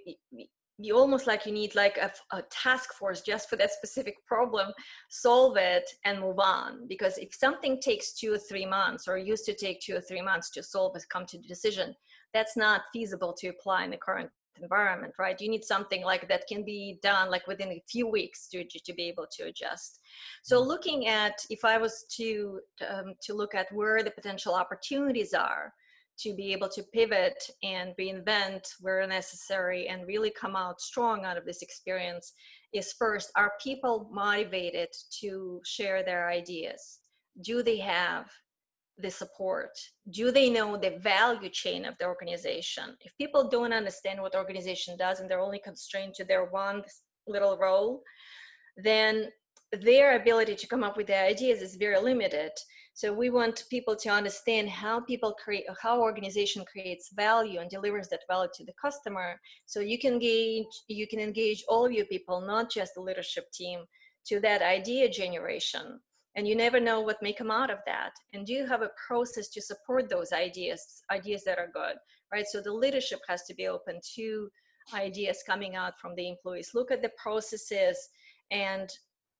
[0.80, 4.72] you almost like you need like a, a, task force just for that specific problem
[5.10, 6.88] solve it and move on.
[6.88, 10.22] Because if something takes two or three months or used to take two or three
[10.22, 11.96] months to solve and come to the decision
[12.34, 14.30] that's not feasible to apply in the current
[14.62, 15.40] environment right?
[15.40, 18.94] You need something like that can be done like within a few weeks to, to
[18.94, 20.00] be able to adjust.
[20.44, 20.68] So mm-hmm.
[20.68, 22.60] looking at if i was to
[22.90, 25.74] um, to look at where the potential opportunities are
[26.20, 31.38] to be able to pivot and reinvent where necessary and really come out strong out
[31.38, 32.34] of this experience
[32.74, 37.00] is first are people motivated to share their ideas?
[37.42, 38.30] Do they have
[38.98, 39.78] the support?
[40.10, 42.98] Do they know the value chain of the organization?
[43.02, 46.84] If people don't understand what the organization does and they're only constrained to their one
[47.28, 48.02] little role
[48.78, 49.28] then
[49.72, 52.52] their ability to come up with the ideas is very limited
[52.98, 58.08] so we want people to understand how people create, how organization creates value and delivers
[58.08, 59.40] that value to the customer.
[59.68, 63.52] So you can engage, you can engage all of your people, not just the leadership
[63.54, 63.82] team,
[64.30, 66.00] to that idea generation.
[66.36, 68.14] And you never know what may come out of that.
[68.34, 71.98] And do you have a process to support those ideas, ideas that are good,
[72.34, 72.48] right?
[72.48, 74.50] So the leadership has to be open to
[74.96, 76.72] ideas coming out from the employees.
[76.74, 78.10] Look at the processes
[78.50, 78.90] and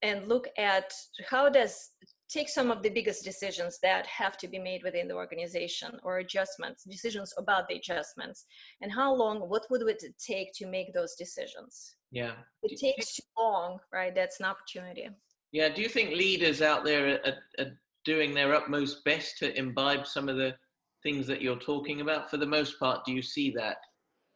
[0.02, 0.92] and look at
[1.30, 1.92] how does
[2.30, 6.18] take some of the biggest decisions that have to be made within the organization or
[6.18, 8.46] adjustments decisions about the adjustments
[8.82, 11.96] and how long what would it take to make those decisions?
[12.12, 12.34] Yeah.
[12.64, 14.14] It takes too long right?
[14.14, 15.10] That's an opportunity.
[15.52, 17.72] Yeah do you think leaders out there are, are
[18.04, 20.56] doing their utmost best to imbibe some of the
[21.04, 22.30] things that you're talking about?
[22.30, 23.78] For the most part do you see that?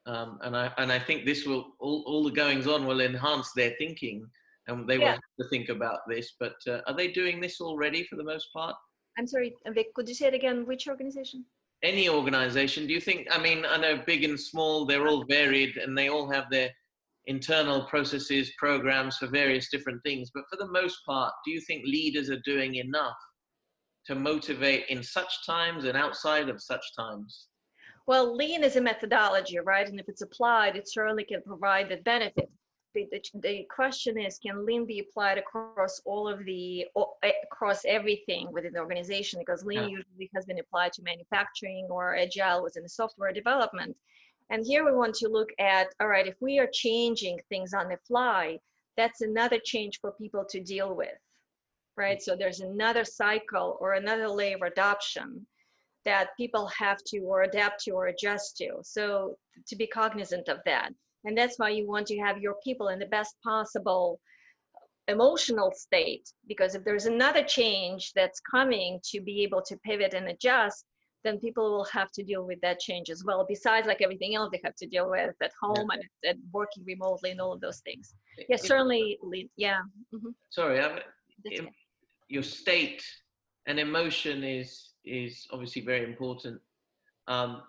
[0.08, 3.52] Um, and I and I think this will all, all the goings on will enhance
[3.54, 4.28] their thinking
[4.72, 5.00] and they yeah.
[5.00, 6.34] will have to think about this.
[6.40, 8.76] But uh, are they doing this already for the most part?
[9.18, 10.66] I'm sorry, Vic, could you say it again?
[10.66, 11.46] Which organization?
[11.84, 12.88] Any organization.
[12.88, 16.10] Do you think, I mean, I know big and small, they're all varied and they
[16.10, 16.70] all have their
[17.26, 20.30] internal processes, programs for various different things.
[20.34, 23.18] But for the most part, do you think leaders are doing enough
[24.08, 27.48] to motivate in such times and outside of such times?
[28.08, 29.88] Well, lean is a methodology, right?
[29.88, 32.50] And if it's applied, it certainly can provide the benefit
[32.94, 36.86] the, the, the, question is can lean be applied across all of the
[37.46, 39.40] across everything within the organization?
[39.40, 39.88] Because lean yeah.
[39.88, 43.96] usually has been applied to manufacturing or agile within the software development.
[44.50, 47.88] And here we want to look at all right if we are changing things on
[47.88, 48.60] the fly
[48.98, 51.18] that's another change for people to deal with
[51.98, 52.22] right?
[52.22, 55.46] So there's another cycle or another layer of adoption
[56.06, 58.80] that people have to or adapt to or adjust to.
[58.82, 59.38] So
[59.68, 60.92] to be cognizant of that
[61.26, 64.20] and that's why you want to have your people in the best possible
[65.08, 70.28] emotional state because if there's another change that's coming to be able to pivot and
[70.28, 70.86] adjust
[71.24, 74.50] then people will have to deal with that change as well besides like everything else
[74.52, 75.98] they have to deal with at home yeah.
[75.98, 78.14] and, and, working remotely and all of those things
[78.48, 79.18] yeah certainly
[79.58, 79.80] yeah
[80.14, 80.30] mm-hmm.
[80.50, 81.00] sorry I'm,
[82.28, 83.04] your state
[83.68, 86.60] and emotion is is obviously very important.
[87.28, 87.62] Um,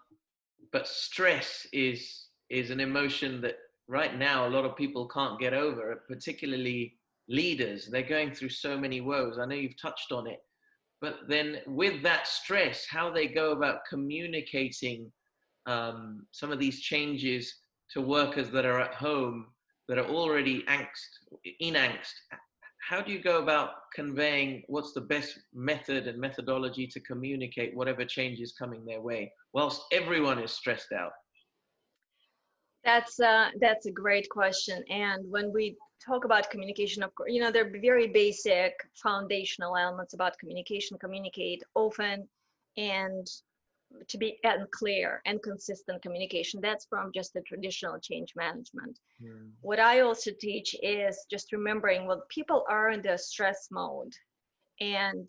[0.73, 3.57] but stress is is an emotion that
[3.89, 6.95] right now a lot of people can't get over, particularly
[7.29, 7.89] leaders.
[7.91, 9.39] They're going through so many woes.
[9.39, 10.39] I know you've touched on it.
[11.01, 15.11] But then with that stress, how they go about communicating
[15.67, 17.55] um, some of these changes
[17.93, 19.47] to workers that are at home
[19.89, 21.11] that are already angst,
[21.61, 22.13] in angst,
[22.89, 28.05] how do you go about conveying what's the best method and methodology to communicate whatever
[28.05, 31.13] change is coming their way whilst everyone is stressed out
[32.85, 37.41] that's uh, that's a great question and when we talk about communication of course you
[37.41, 42.29] know there are very basic foundational elements about communication communicate often
[42.77, 43.29] and
[44.09, 46.61] to be and clear and consistent communication.
[46.61, 48.99] That's from just the traditional change management.
[49.23, 49.51] Mm.
[49.61, 54.13] What I also teach is just remembering when people are in the stress mode
[54.81, 55.29] and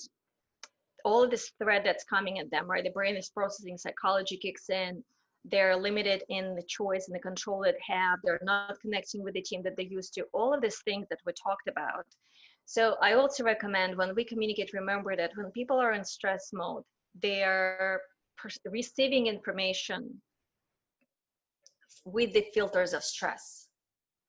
[1.06, 2.84] all this threat that's coming at them, right?
[2.84, 5.04] The brain is processing, psychology kicks in.
[5.46, 8.20] They're limited in the choice and the control they have.
[8.24, 10.26] They're not connecting with the team that they used to.
[10.34, 12.06] All of these things that we talked about.
[12.66, 16.84] So I also recommend when we communicate, remember that when people are in stress mode,
[17.22, 18.02] they are
[18.66, 20.22] receiving information
[22.06, 23.68] with the filters of stress.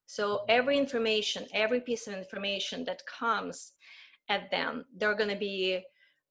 [0.07, 3.73] So every information, every piece of information that comes
[4.29, 5.83] at them, they're going to be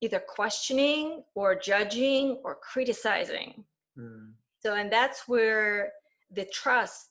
[0.02, 3.64] either questioning or judging or criticizing.
[3.98, 4.34] Mm.
[4.66, 5.92] So, and that's where
[6.32, 7.10] the trust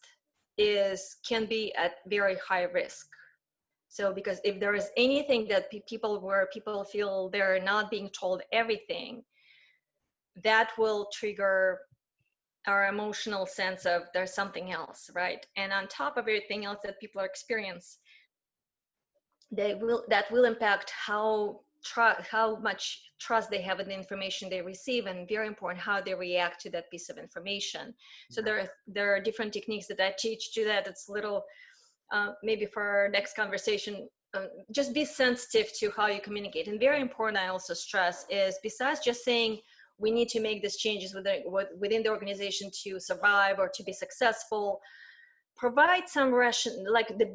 [0.57, 3.09] is can be at very high risk.
[3.89, 8.43] So, because if there is anything that people where people feel they're not being told
[8.53, 9.23] everything,
[10.43, 11.81] that will trigger
[12.67, 17.01] our emotional sense of there's something else right and on top of everything else that
[17.01, 17.99] people experience
[19.51, 24.49] they will that will impact how tr- how much trust they have in the information
[24.49, 27.95] they receive and very important how they react to that piece of information.
[28.30, 30.87] So there are there are different techniques that i teach to that.
[30.87, 31.45] It's a little
[32.12, 36.68] uh, maybe for our next conversation um, just be sensitive to how you communicate.
[36.68, 39.61] And very important i also stress is besides just saying
[39.99, 41.45] we need to make these changes within,
[41.78, 44.80] within the organization to survive or to be successful
[45.57, 47.33] provide some ration like the,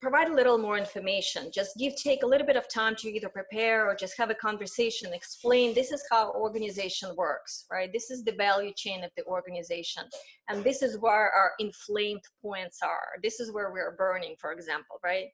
[0.00, 1.50] provide a little more information.
[1.52, 4.34] Just give take a little bit of time to either prepare or just have a
[4.34, 7.90] conversation explain this is how organization works right?
[7.92, 10.04] This is the value chain of the organization
[10.48, 13.20] and this is where our inflamed points are.
[13.22, 15.26] This is where we're burning for example right?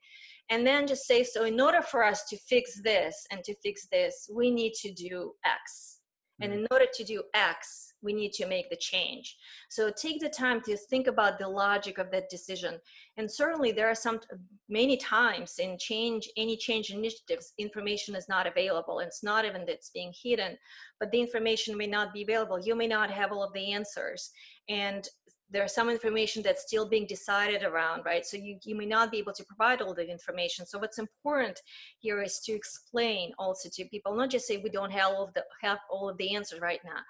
[0.51, 3.87] And then just say so in order for us to fix this and to fix
[3.91, 6.01] this we need to do x.
[6.41, 6.57] And mm.
[6.59, 9.37] in order to do X, we need to make the change.
[9.71, 12.79] So take the time to think about the logic of that decision.
[13.17, 14.21] And certainly there are some
[14.69, 19.01] many times in change, any change initiatives, information is not available.
[19.01, 20.57] It's not even that it's being hidden,
[21.01, 22.61] but the information may not be available.
[22.61, 24.31] You may not have all of the answers.
[24.69, 25.09] And
[25.55, 28.27] there's some information that's still being decided around, right?
[28.27, 30.67] So you, you may not be able to provide all the information.
[30.67, 31.61] So what's important
[32.01, 35.33] here is to explain also to people, not just say we don't have all of
[35.35, 37.01] the have all of the answers right now,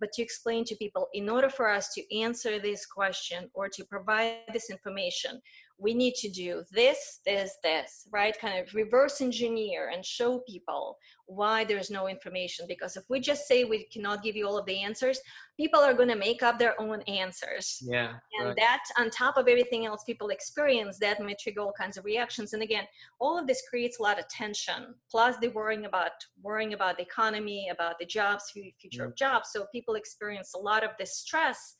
[0.00, 3.84] but to explain to people in order for us to answer this question or to
[3.84, 5.40] provide this information,
[5.78, 8.38] we need to do this, this, this, right?
[8.38, 12.64] Kind of reverse engineer and show people why there's no information.
[12.68, 15.20] Because if we just say we cannot give you all of the answers,
[15.56, 17.82] people are going to make up their own answers.
[17.82, 18.12] Yeah.
[18.38, 18.56] And right.
[18.56, 22.52] that, on top of everything else people experience, that may trigger all kinds of reactions.
[22.52, 22.84] And again,
[23.18, 24.94] all of this creates a lot of tension.
[25.10, 26.12] Plus, the worrying about
[26.42, 29.50] worrying about the economy, about the jobs, future of jobs.
[29.52, 31.76] So people experience a lot of this stress.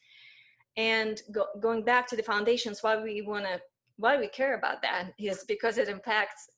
[0.76, 3.60] And go, going back to the foundations, why we want to
[3.96, 6.48] why we care about that is because it impacts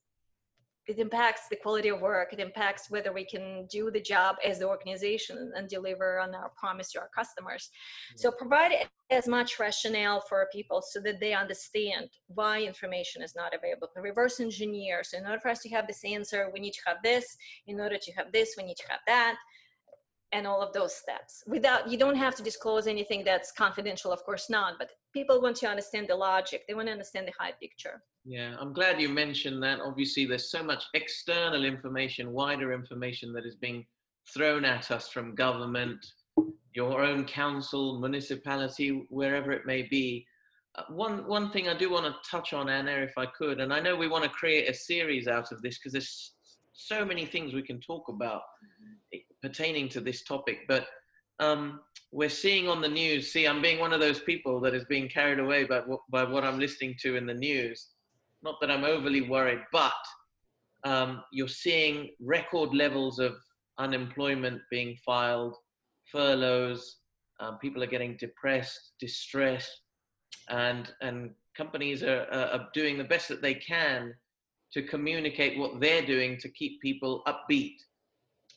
[0.86, 2.32] it impacts the quality of work.
[2.32, 6.52] It impacts whether we can do the job as the organization and deliver on our
[6.56, 7.70] promise to our customers.
[7.70, 8.18] Mm-hmm.
[8.18, 8.72] so provide
[9.10, 13.88] as much rationale for people so that they understand why information is not available.
[13.94, 16.82] The reverse engineer so in order for us to have this answer we need to
[16.86, 17.36] have this.
[17.66, 19.36] In order to have this we need to have that
[20.32, 21.42] and all of those steps.
[21.46, 25.56] Without you don't have to disclose anything that's confidential of course not but people want
[25.56, 26.62] to understand the logic.
[26.66, 28.02] They want to understand the high picture.
[28.24, 29.80] Yeah i'm glad you mentioned that.
[29.80, 33.86] Obviously there's so much external information wider information that is being
[34.34, 36.04] thrown at us from government
[36.74, 40.26] your own council municipality wherever it may be.
[40.74, 43.72] Uh, one one thing i do want to touch on anna if i could and
[43.72, 46.32] i know we want to create a series out of this because there's
[46.76, 48.42] so many things we can talk about
[49.42, 50.86] pertaining to this topic, but
[51.40, 51.80] um,
[52.12, 53.32] we're seeing on the news.
[53.32, 56.44] See, I'm being one of those people that is being carried away by, by what
[56.44, 57.88] I'm listening to in the news.
[58.42, 59.92] Not that I'm overly worried, but
[60.84, 63.34] um, you're seeing record levels of
[63.78, 65.56] unemployment being filed,
[66.12, 66.98] furloughs,
[67.40, 69.80] um, people are getting depressed, distressed,
[70.48, 74.14] and and companies are, are doing the best that they can
[74.72, 77.76] to communicate what they're doing to keep people upbeat.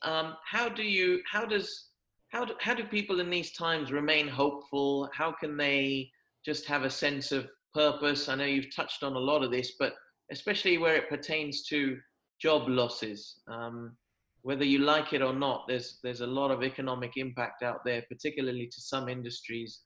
[0.04, 1.22] Um, how do you?
[1.32, 1.88] How does?
[2.30, 5.10] How do, how do people in these times remain hopeful?
[5.14, 6.10] How can they
[6.46, 8.30] just have a sense of purpose?
[8.30, 9.94] I know you've touched on a lot of this, but
[10.32, 11.98] especially where it pertains to
[12.40, 13.40] job losses.
[13.48, 13.98] Um,
[14.42, 18.04] whether you like it or not, there's there's a lot of economic impact out there,
[18.10, 19.82] particularly to some industries,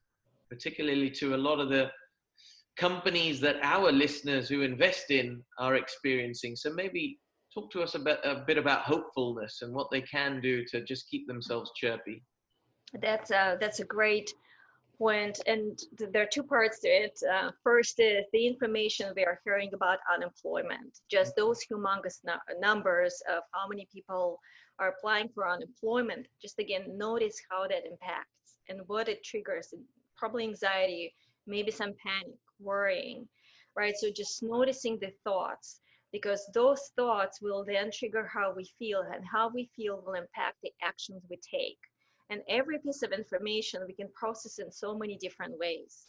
[0.49, 1.89] particularly to a lot of the
[2.78, 6.55] companies that our listeners who invest in are experiencing.
[6.55, 7.19] So maybe
[7.53, 11.09] talk to us about a bit about hopefulness and what they can do to just
[11.09, 12.24] keep themselves chirpy.
[13.01, 14.32] That's a that's a great
[14.97, 15.80] point, and
[16.11, 17.19] there are two parts to it.
[17.32, 23.21] Uh, first is the information we are hearing about unemployment, just those humongous no- numbers
[23.30, 24.39] of how many people
[24.80, 26.28] are applying for unemployment.
[26.41, 29.74] Just again, notice how that impacts and what it triggers.
[30.15, 31.13] Probably anxiety,
[31.47, 33.27] maybe some panic, worrying,
[33.75, 33.95] right?
[33.97, 35.79] So just noticing the thoughts
[36.11, 40.57] because those thoughts will then trigger how we feel and how we feel will impact
[40.61, 41.79] the actions we take.
[42.29, 46.05] And every piece of information we can process in so many different ways.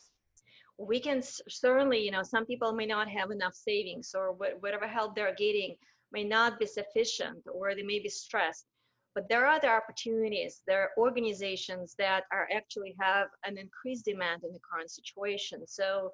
[0.78, 5.14] We can certainly you know some people may not have enough savings or whatever help
[5.14, 5.76] they're getting
[6.12, 8.66] may not be sufficient or they may be stressed
[9.14, 14.42] but there are other opportunities there are organizations that are actually have an increased demand
[14.44, 15.66] in the current situation.
[15.66, 16.12] So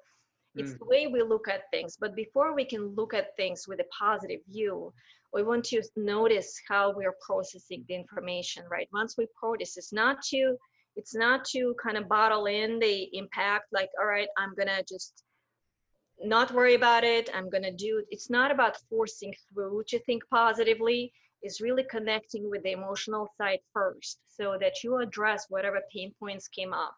[0.55, 0.79] it's mm.
[0.79, 3.85] the way we look at things but before we can look at things with a
[3.97, 4.93] positive view
[5.33, 8.89] we want to notice how we're processing the information right?
[8.91, 10.57] Once we process it's not to
[10.95, 15.23] it's not to kind of bottle in the impact like all right i'm gonna just
[16.23, 21.11] not worry about it i'm gonna do it's not about forcing through to think positively
[21.43, 26.47] is really connecting with the emotional side first so that you address whatever pain points
[26.47, 26.95] came up.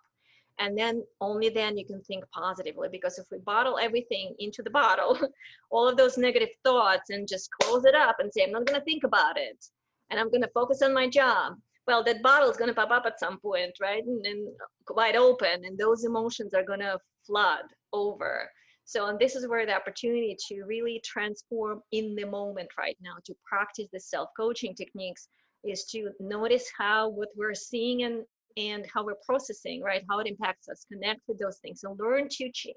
[0.60, 4.70] And then only then you can think positively because if we bottle everything into the
[4.70, 5.18] bottle
[5.72, 8.80] all of those negative thoughts and just close it up and say i'm not going
[8.80, 9.66] to think about it
[10.12, 11.54] and i'm going to focus on my job
[11.88, 14.48] well that bottle is going to pop up at some point right and, and
[14.92, 18.48] wide open and those emotions are going to flood over
[18.86, 23.16] so and this is where the opportunity to really transform in the moment right now
[23.26, 25.28] to practice the self-coaching techniques
[25.64, 28.24] is to notice how what we're seeing and
[28.58, 30.04] and how we're processing, right?
[30.10, 32.68] How it impacts us, connect with those things and learn to ch-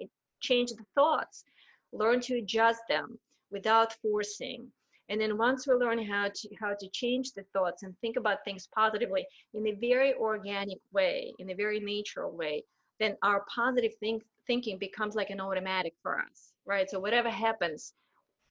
[0.40, 1.44] change the thoughts,
[1.92, 3.18] learn to adjust them
[3.50, 4.70] without forcing.
[5.08, 8.44] And then once we learn how to how to change the thoughts and think about
[8.44, 12.64] things positively in a very organic way, in a very natural way,
[12.98, 16.88] then our positive think, thinking becomes like an automatic for us, right?
[16.88, 17.94] So whatever happens,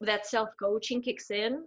[0.00, 1.64] that self-coaching kicks in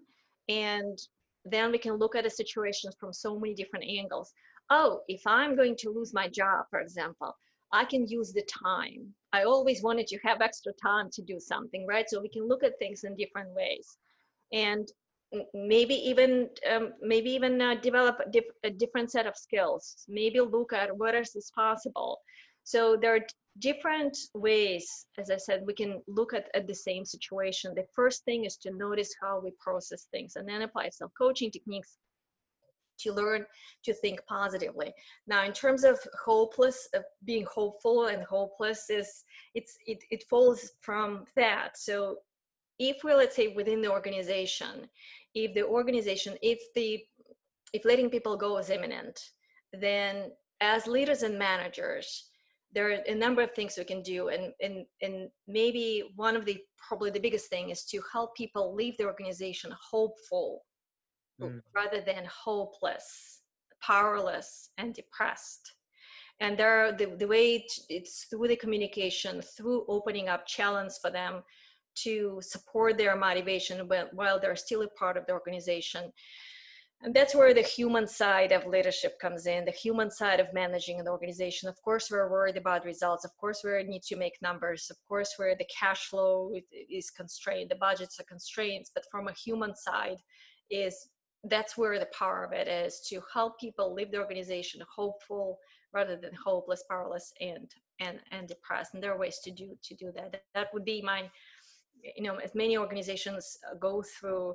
[0.49, 0.97] and
[1.45, 4.34] then we can look at the situations from so many different angles
[4.69, 7.36] oh, if I'm going to lose my job, for example,
[7.71, 9.13] I can use the time.
[9.34, 12.09] I always wanted to have extra time to do something, right?
[12.09, 13.97] So we can look at things in different ways,
[14.51, 14.88] and
[15.53, 20.05] maybe even um, maybe even uh, develop a, diff- a, different set of skills.
[20.07, 22.19] Maybe look at what is possible.
[22.70, 23.26] So there are
[23.57, 27.74] different ways, as I said, we can look at, at the same situation.
[27.74, 31.97] The first thing is to notice how we process things, and then apply self-coaching techniques
[32.99, 33.43] to learn
[33.86, 34.93] to think positively
[35.26, 39.24] now in terms of hopeless of being hopeful and hopeless is
[39.55, 42.17] it's it, it falls from that so
[42.78, 44.86] if we let's say within the organization
[45.34, 47.01] if the organization if the
[47.72, 49.17] if letting people go is imminent
[49.72, 52.28] then as leaders and managers
[52.74, 56.45] there are a number of things we can do and and and maybe one of
[56.45, 60.63] the probably the biggest thing is to help people leave the organization hopeful
[61.41, 61.61] mm.
[61.74, 63.41] rather than hopeless,
[63.82, 65.74] powerless, and depressed.
[66.41, 71.11] And there are the, the way it's through the communication, through opening up challenge for
[71.11, 71.43] them
[72.03, 76.13] to support their motivation while they're still a part of the organization.
[77.02, 81.00] And that's where the human side of leadership comes in, the human side of managing
[81.00, 81.70] an organization.
[81.70, 83.24] Of course, we're worried about results.
[83.24, 84.88] Of course, we need to make numbers.
[84.89, 86.52] Of course, where the cash flow
[86.89, 88.88] is constrained, the budgets are constrained.
[88.93, 90.18] But from a human side,
[90.70, 91.10] is
[91.45, 95.58] that's where the power of it is to help people leave the organization hopeful
[95.93, 99.95] rather than hopeless powerless and and and depressed and there are ways to do to
[99.95, 101.30] do that that would be my
[102.16, 104.54] you know as many organizations go through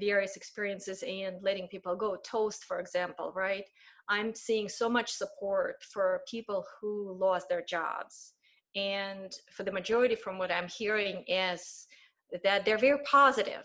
[0.00, 2.16] various experiences and letting people go.
[2.24, 3.64] Toast for example right?
[4.08, 8.32] I'm seeing so much support for people who lost their jobs.
[8.74, 11.86] And for the majority from what i'm hearing is
[12.42, 13.64] that they're very positive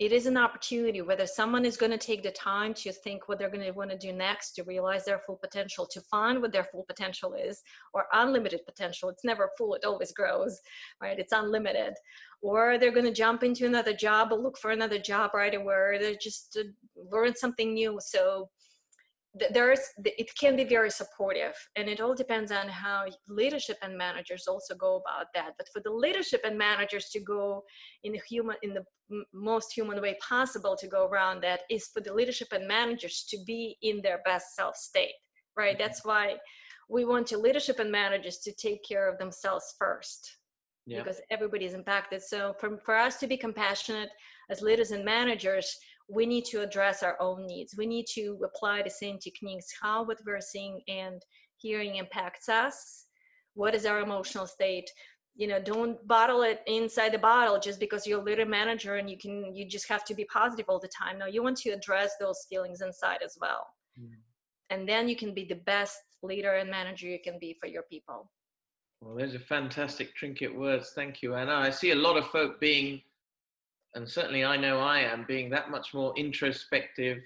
[0.00, 3.38] it is an opportunity whether someone is going to take the time to think what
[3.38, 6.52] they're going to want to do next to realize their full potential to find what
[6.52, 9.10] their full potential is or unlimited potential.
[9.10, 10.58] It's never full it always grows
[11.02, 11.18] right?
[11.18, 11.92] It's unlimited.
[12.42, 15.98] Or they're going to jump into another job or look for another job right away
[16.00, 16.64] they're just to
[17.12, 17.98] learn something new.
[18.02, 18.48] So
[19.52, 24.48] there's it can be very supportive and it all depends on how leadership and managers
[24.48, 27.62] also go about that but for the leadership and managers to go
[28.02, 28.84] in the human in the
[29.32, 33.38] most human way possible to go around that is for the leadership and managers to
[33.46, 35.12] be in their best self state
[35.56, 35.82] right mm-hmm.
[35.82, 36.36] that's why
[36.88, 40.38] we want to leadership and managers to take care of themselves first
[40.86, 40.98] yeah.
[40.98, 44.10] because everybody is impacted so for, for us to be compassionate
[44.50, 45.76] as leaders and managers
[46.10, 47.74] we need to address our own needs.
[47.76, 51.22] We need to apply the same techniques, how what we're seeing and
[51.56, 53.06] hearing impacts us.
[53.54, 54.90] What is our emotional state?
[55.36, 59.08] You know, don't bottle it inside the bottle just because you're a leader manager and
[59.08, 61.18] you can you just have to be positive all the time.
[61.18, 63.66] No, you want to address those feelings inside as well.
[63.98, 64.16] Mm.
[64.70, 67.84] And then you can be the best leader and manager you can be for your
[67.84, 68.30] people.
[69.00, 70.92] Well, those are fantastic trinket words.
[70.94, 71.54] Thank you, Anna.
[71.54, 73.00] I see a lot of folk being
[73.94, 77.18] and certainly I know I am being that much more introspective,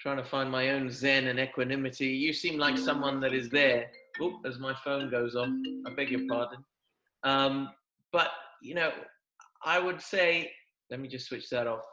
[0.00, 2.08] trying to find my own zen and equanimity.
[2.08, 3.86] You seem like someone that is there.
[4.20, 5.48] Oop, as my phone goes off,
[5.86, 6.64] I beg your pardon.
[7.22, 7.70] Um,
[8.12, 8.28] but
[8.62, 8.92] you know,
[9.64, 10.52] I would say,
[10.90, 11.84] let me just switch that off.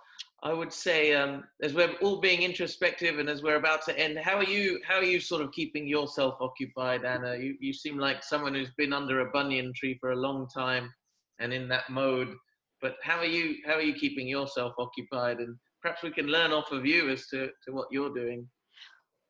[0.43, 4.17] I would say, um, as we're all being introspective and as we're about to end,
[4.17, 4.79] how are you?
[4.87, 7.37] How are you sort of keeping yourself occupied, Anna?
[7.37, 10.91] You you seem like someone who's been under a banyan tree for a long time,
[11.39, 12.35] and in that mode
[12.81, 15.39] but how are you how are you keeping yourself occupied?
[15.39, 18.47] And perhaps we can learn off of you as to, to what you're doing.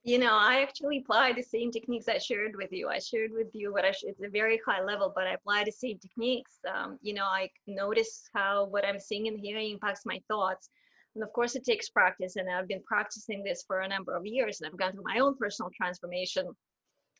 [0.03, 2.89] You know i actually apply the same techniques i shared with you.
[2.89, 5.63] I shared with you what i sh- it's a very high level but i apply
[5.63, 6.53] the same techniques.
[6.73, 10.69] Um, you know i notice how what i'm seeing and hearing impacts my thoughts.
[11.13, 14.25] And of course it takes practice and i've been practicing this for a number of
[14.25, 16.47] years and i've gone through my own personal transformation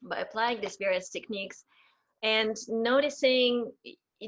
[0.03, 1.63] by applying these various techniques.
[2.23, 3.71] And noticing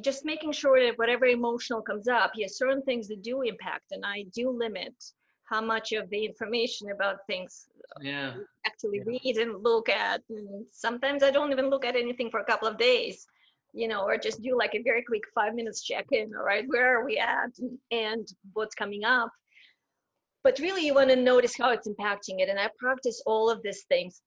[0.02, 4.04] just making sure that whatever emotional comes up, yes, certain things that do impact, and
[4.06, 4.94] I do limit
[5.46, 8.34] how much of the information about things uh, yeah.
[8.66, 9.18] actually yeah.
[9.24, 10.22] read and look at.
[10.30, 13.28] And sometimes I don't even look at anything for a couple of days,
[13.74, 16.32] you know, or just do like a very quick five minutes check in.
[16.36, 17.52] All right, where are we at
[17.92, 19.32] and what's coming up?
[20.44, 22.50] But really, you want to notice how it's impacting it.
[22.50, 24.22] And I practice all of these things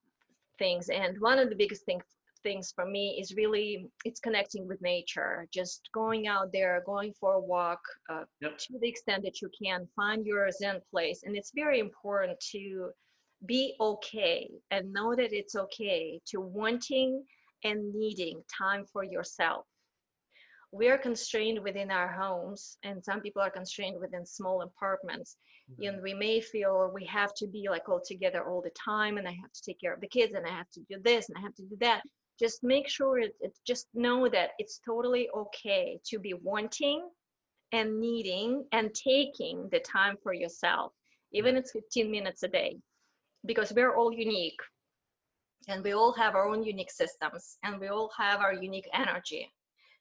[0.59, 2.03] things and one of the biggest things
[2.47, 7.32] things for me is really it's connecting with nature just going out there going for
[7.32, 8.57] a walk uh, yep.
[8.57, 12.90] to the extent that you can find your zen place and it's very important to
[13.47, 17.24] be okay and know that it's okay to wanting
[17.64, 19.64] and needing time for yourself
[20.70, 25.36] we are constrained within our homes and some people are constrained within small apartments
[25.68, 25.88] mm-hmm.
[25.88, 29.26] and we may feel we have to be like all together all the time and
[29.26, 31.36] i have to take care of the kids and i have to do this and
[31.38, 32.03] i have to do that
[32.39, 37.09] just make sure it, it, just know that it's totally okay to be wanting
[37.72, 40.93] and needing and taking the time for yourself
[41.32, 42.78] even it's 15 minutes a day
[43.45, 44.59] because we're all unique.
[45.68, 49.51] And we all have our own unique systems and we all have our unique energy.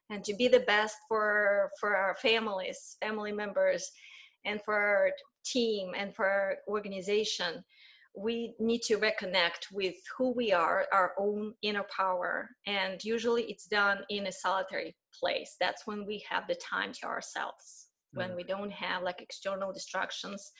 [0.09, 3.91] And to be the best for for our families family members
[4.45, 5.11] and for our
[5.43, 7.63] team and for our organization
[8.17, 12.49] we need to reconnect with who we are, our own inner power.
[12.65, 15.55] And usually it's done in a solitary place.
[15.59, 18.19] That's when we have the time to ourselves, mm.
[18.19, 20.51] when we don't have like external distractions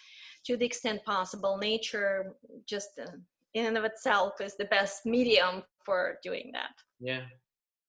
[0.46, 1.58] to the extent possible.
[1.58, 2.36] Nature
[2.68, 3.12] just uh,
[3.54, 6.72] in and of itself is the best medium for doing that.
[7.00, 7.22] Yeah.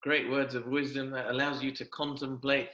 [0.03, 2.71] Great words of wisdom that allows you to contemplate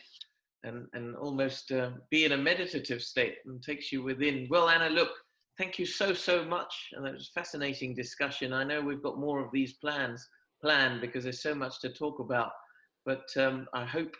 [0.65, 4.47] and, and almost uh, be in a meditative state and takes you within.
[4.51, 5.11] Well, Anna, look,
[5.59, 6.91] thank you so so much.
[6.93, 8.53] And it was a fascinating discussion.
[8.53, 10.27] I know we've got more of these plans
[10.61, 12.53] planned because there's so much to talk about.
[13.05, 14.15] But um, i hope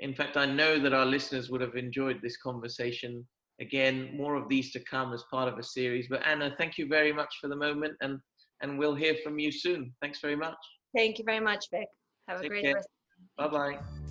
[0.00, 3.26] in fact i know that our listeners would have enjoyed this conversation.
[3.60, 6.06] Again more of these to come as part of a series.
[6.08, 8.18] But anna thank you very much for the moment and
[8.62, 9.94] and we'll hear from you soon.
[10.00, 10.56] Thanks very much.
[10.94, 11.88] Thank you very much vic.
[12.28, 12.74] Have Take a great care.
[12.74, 12.88] rest
[13.38, 14.05] bye bye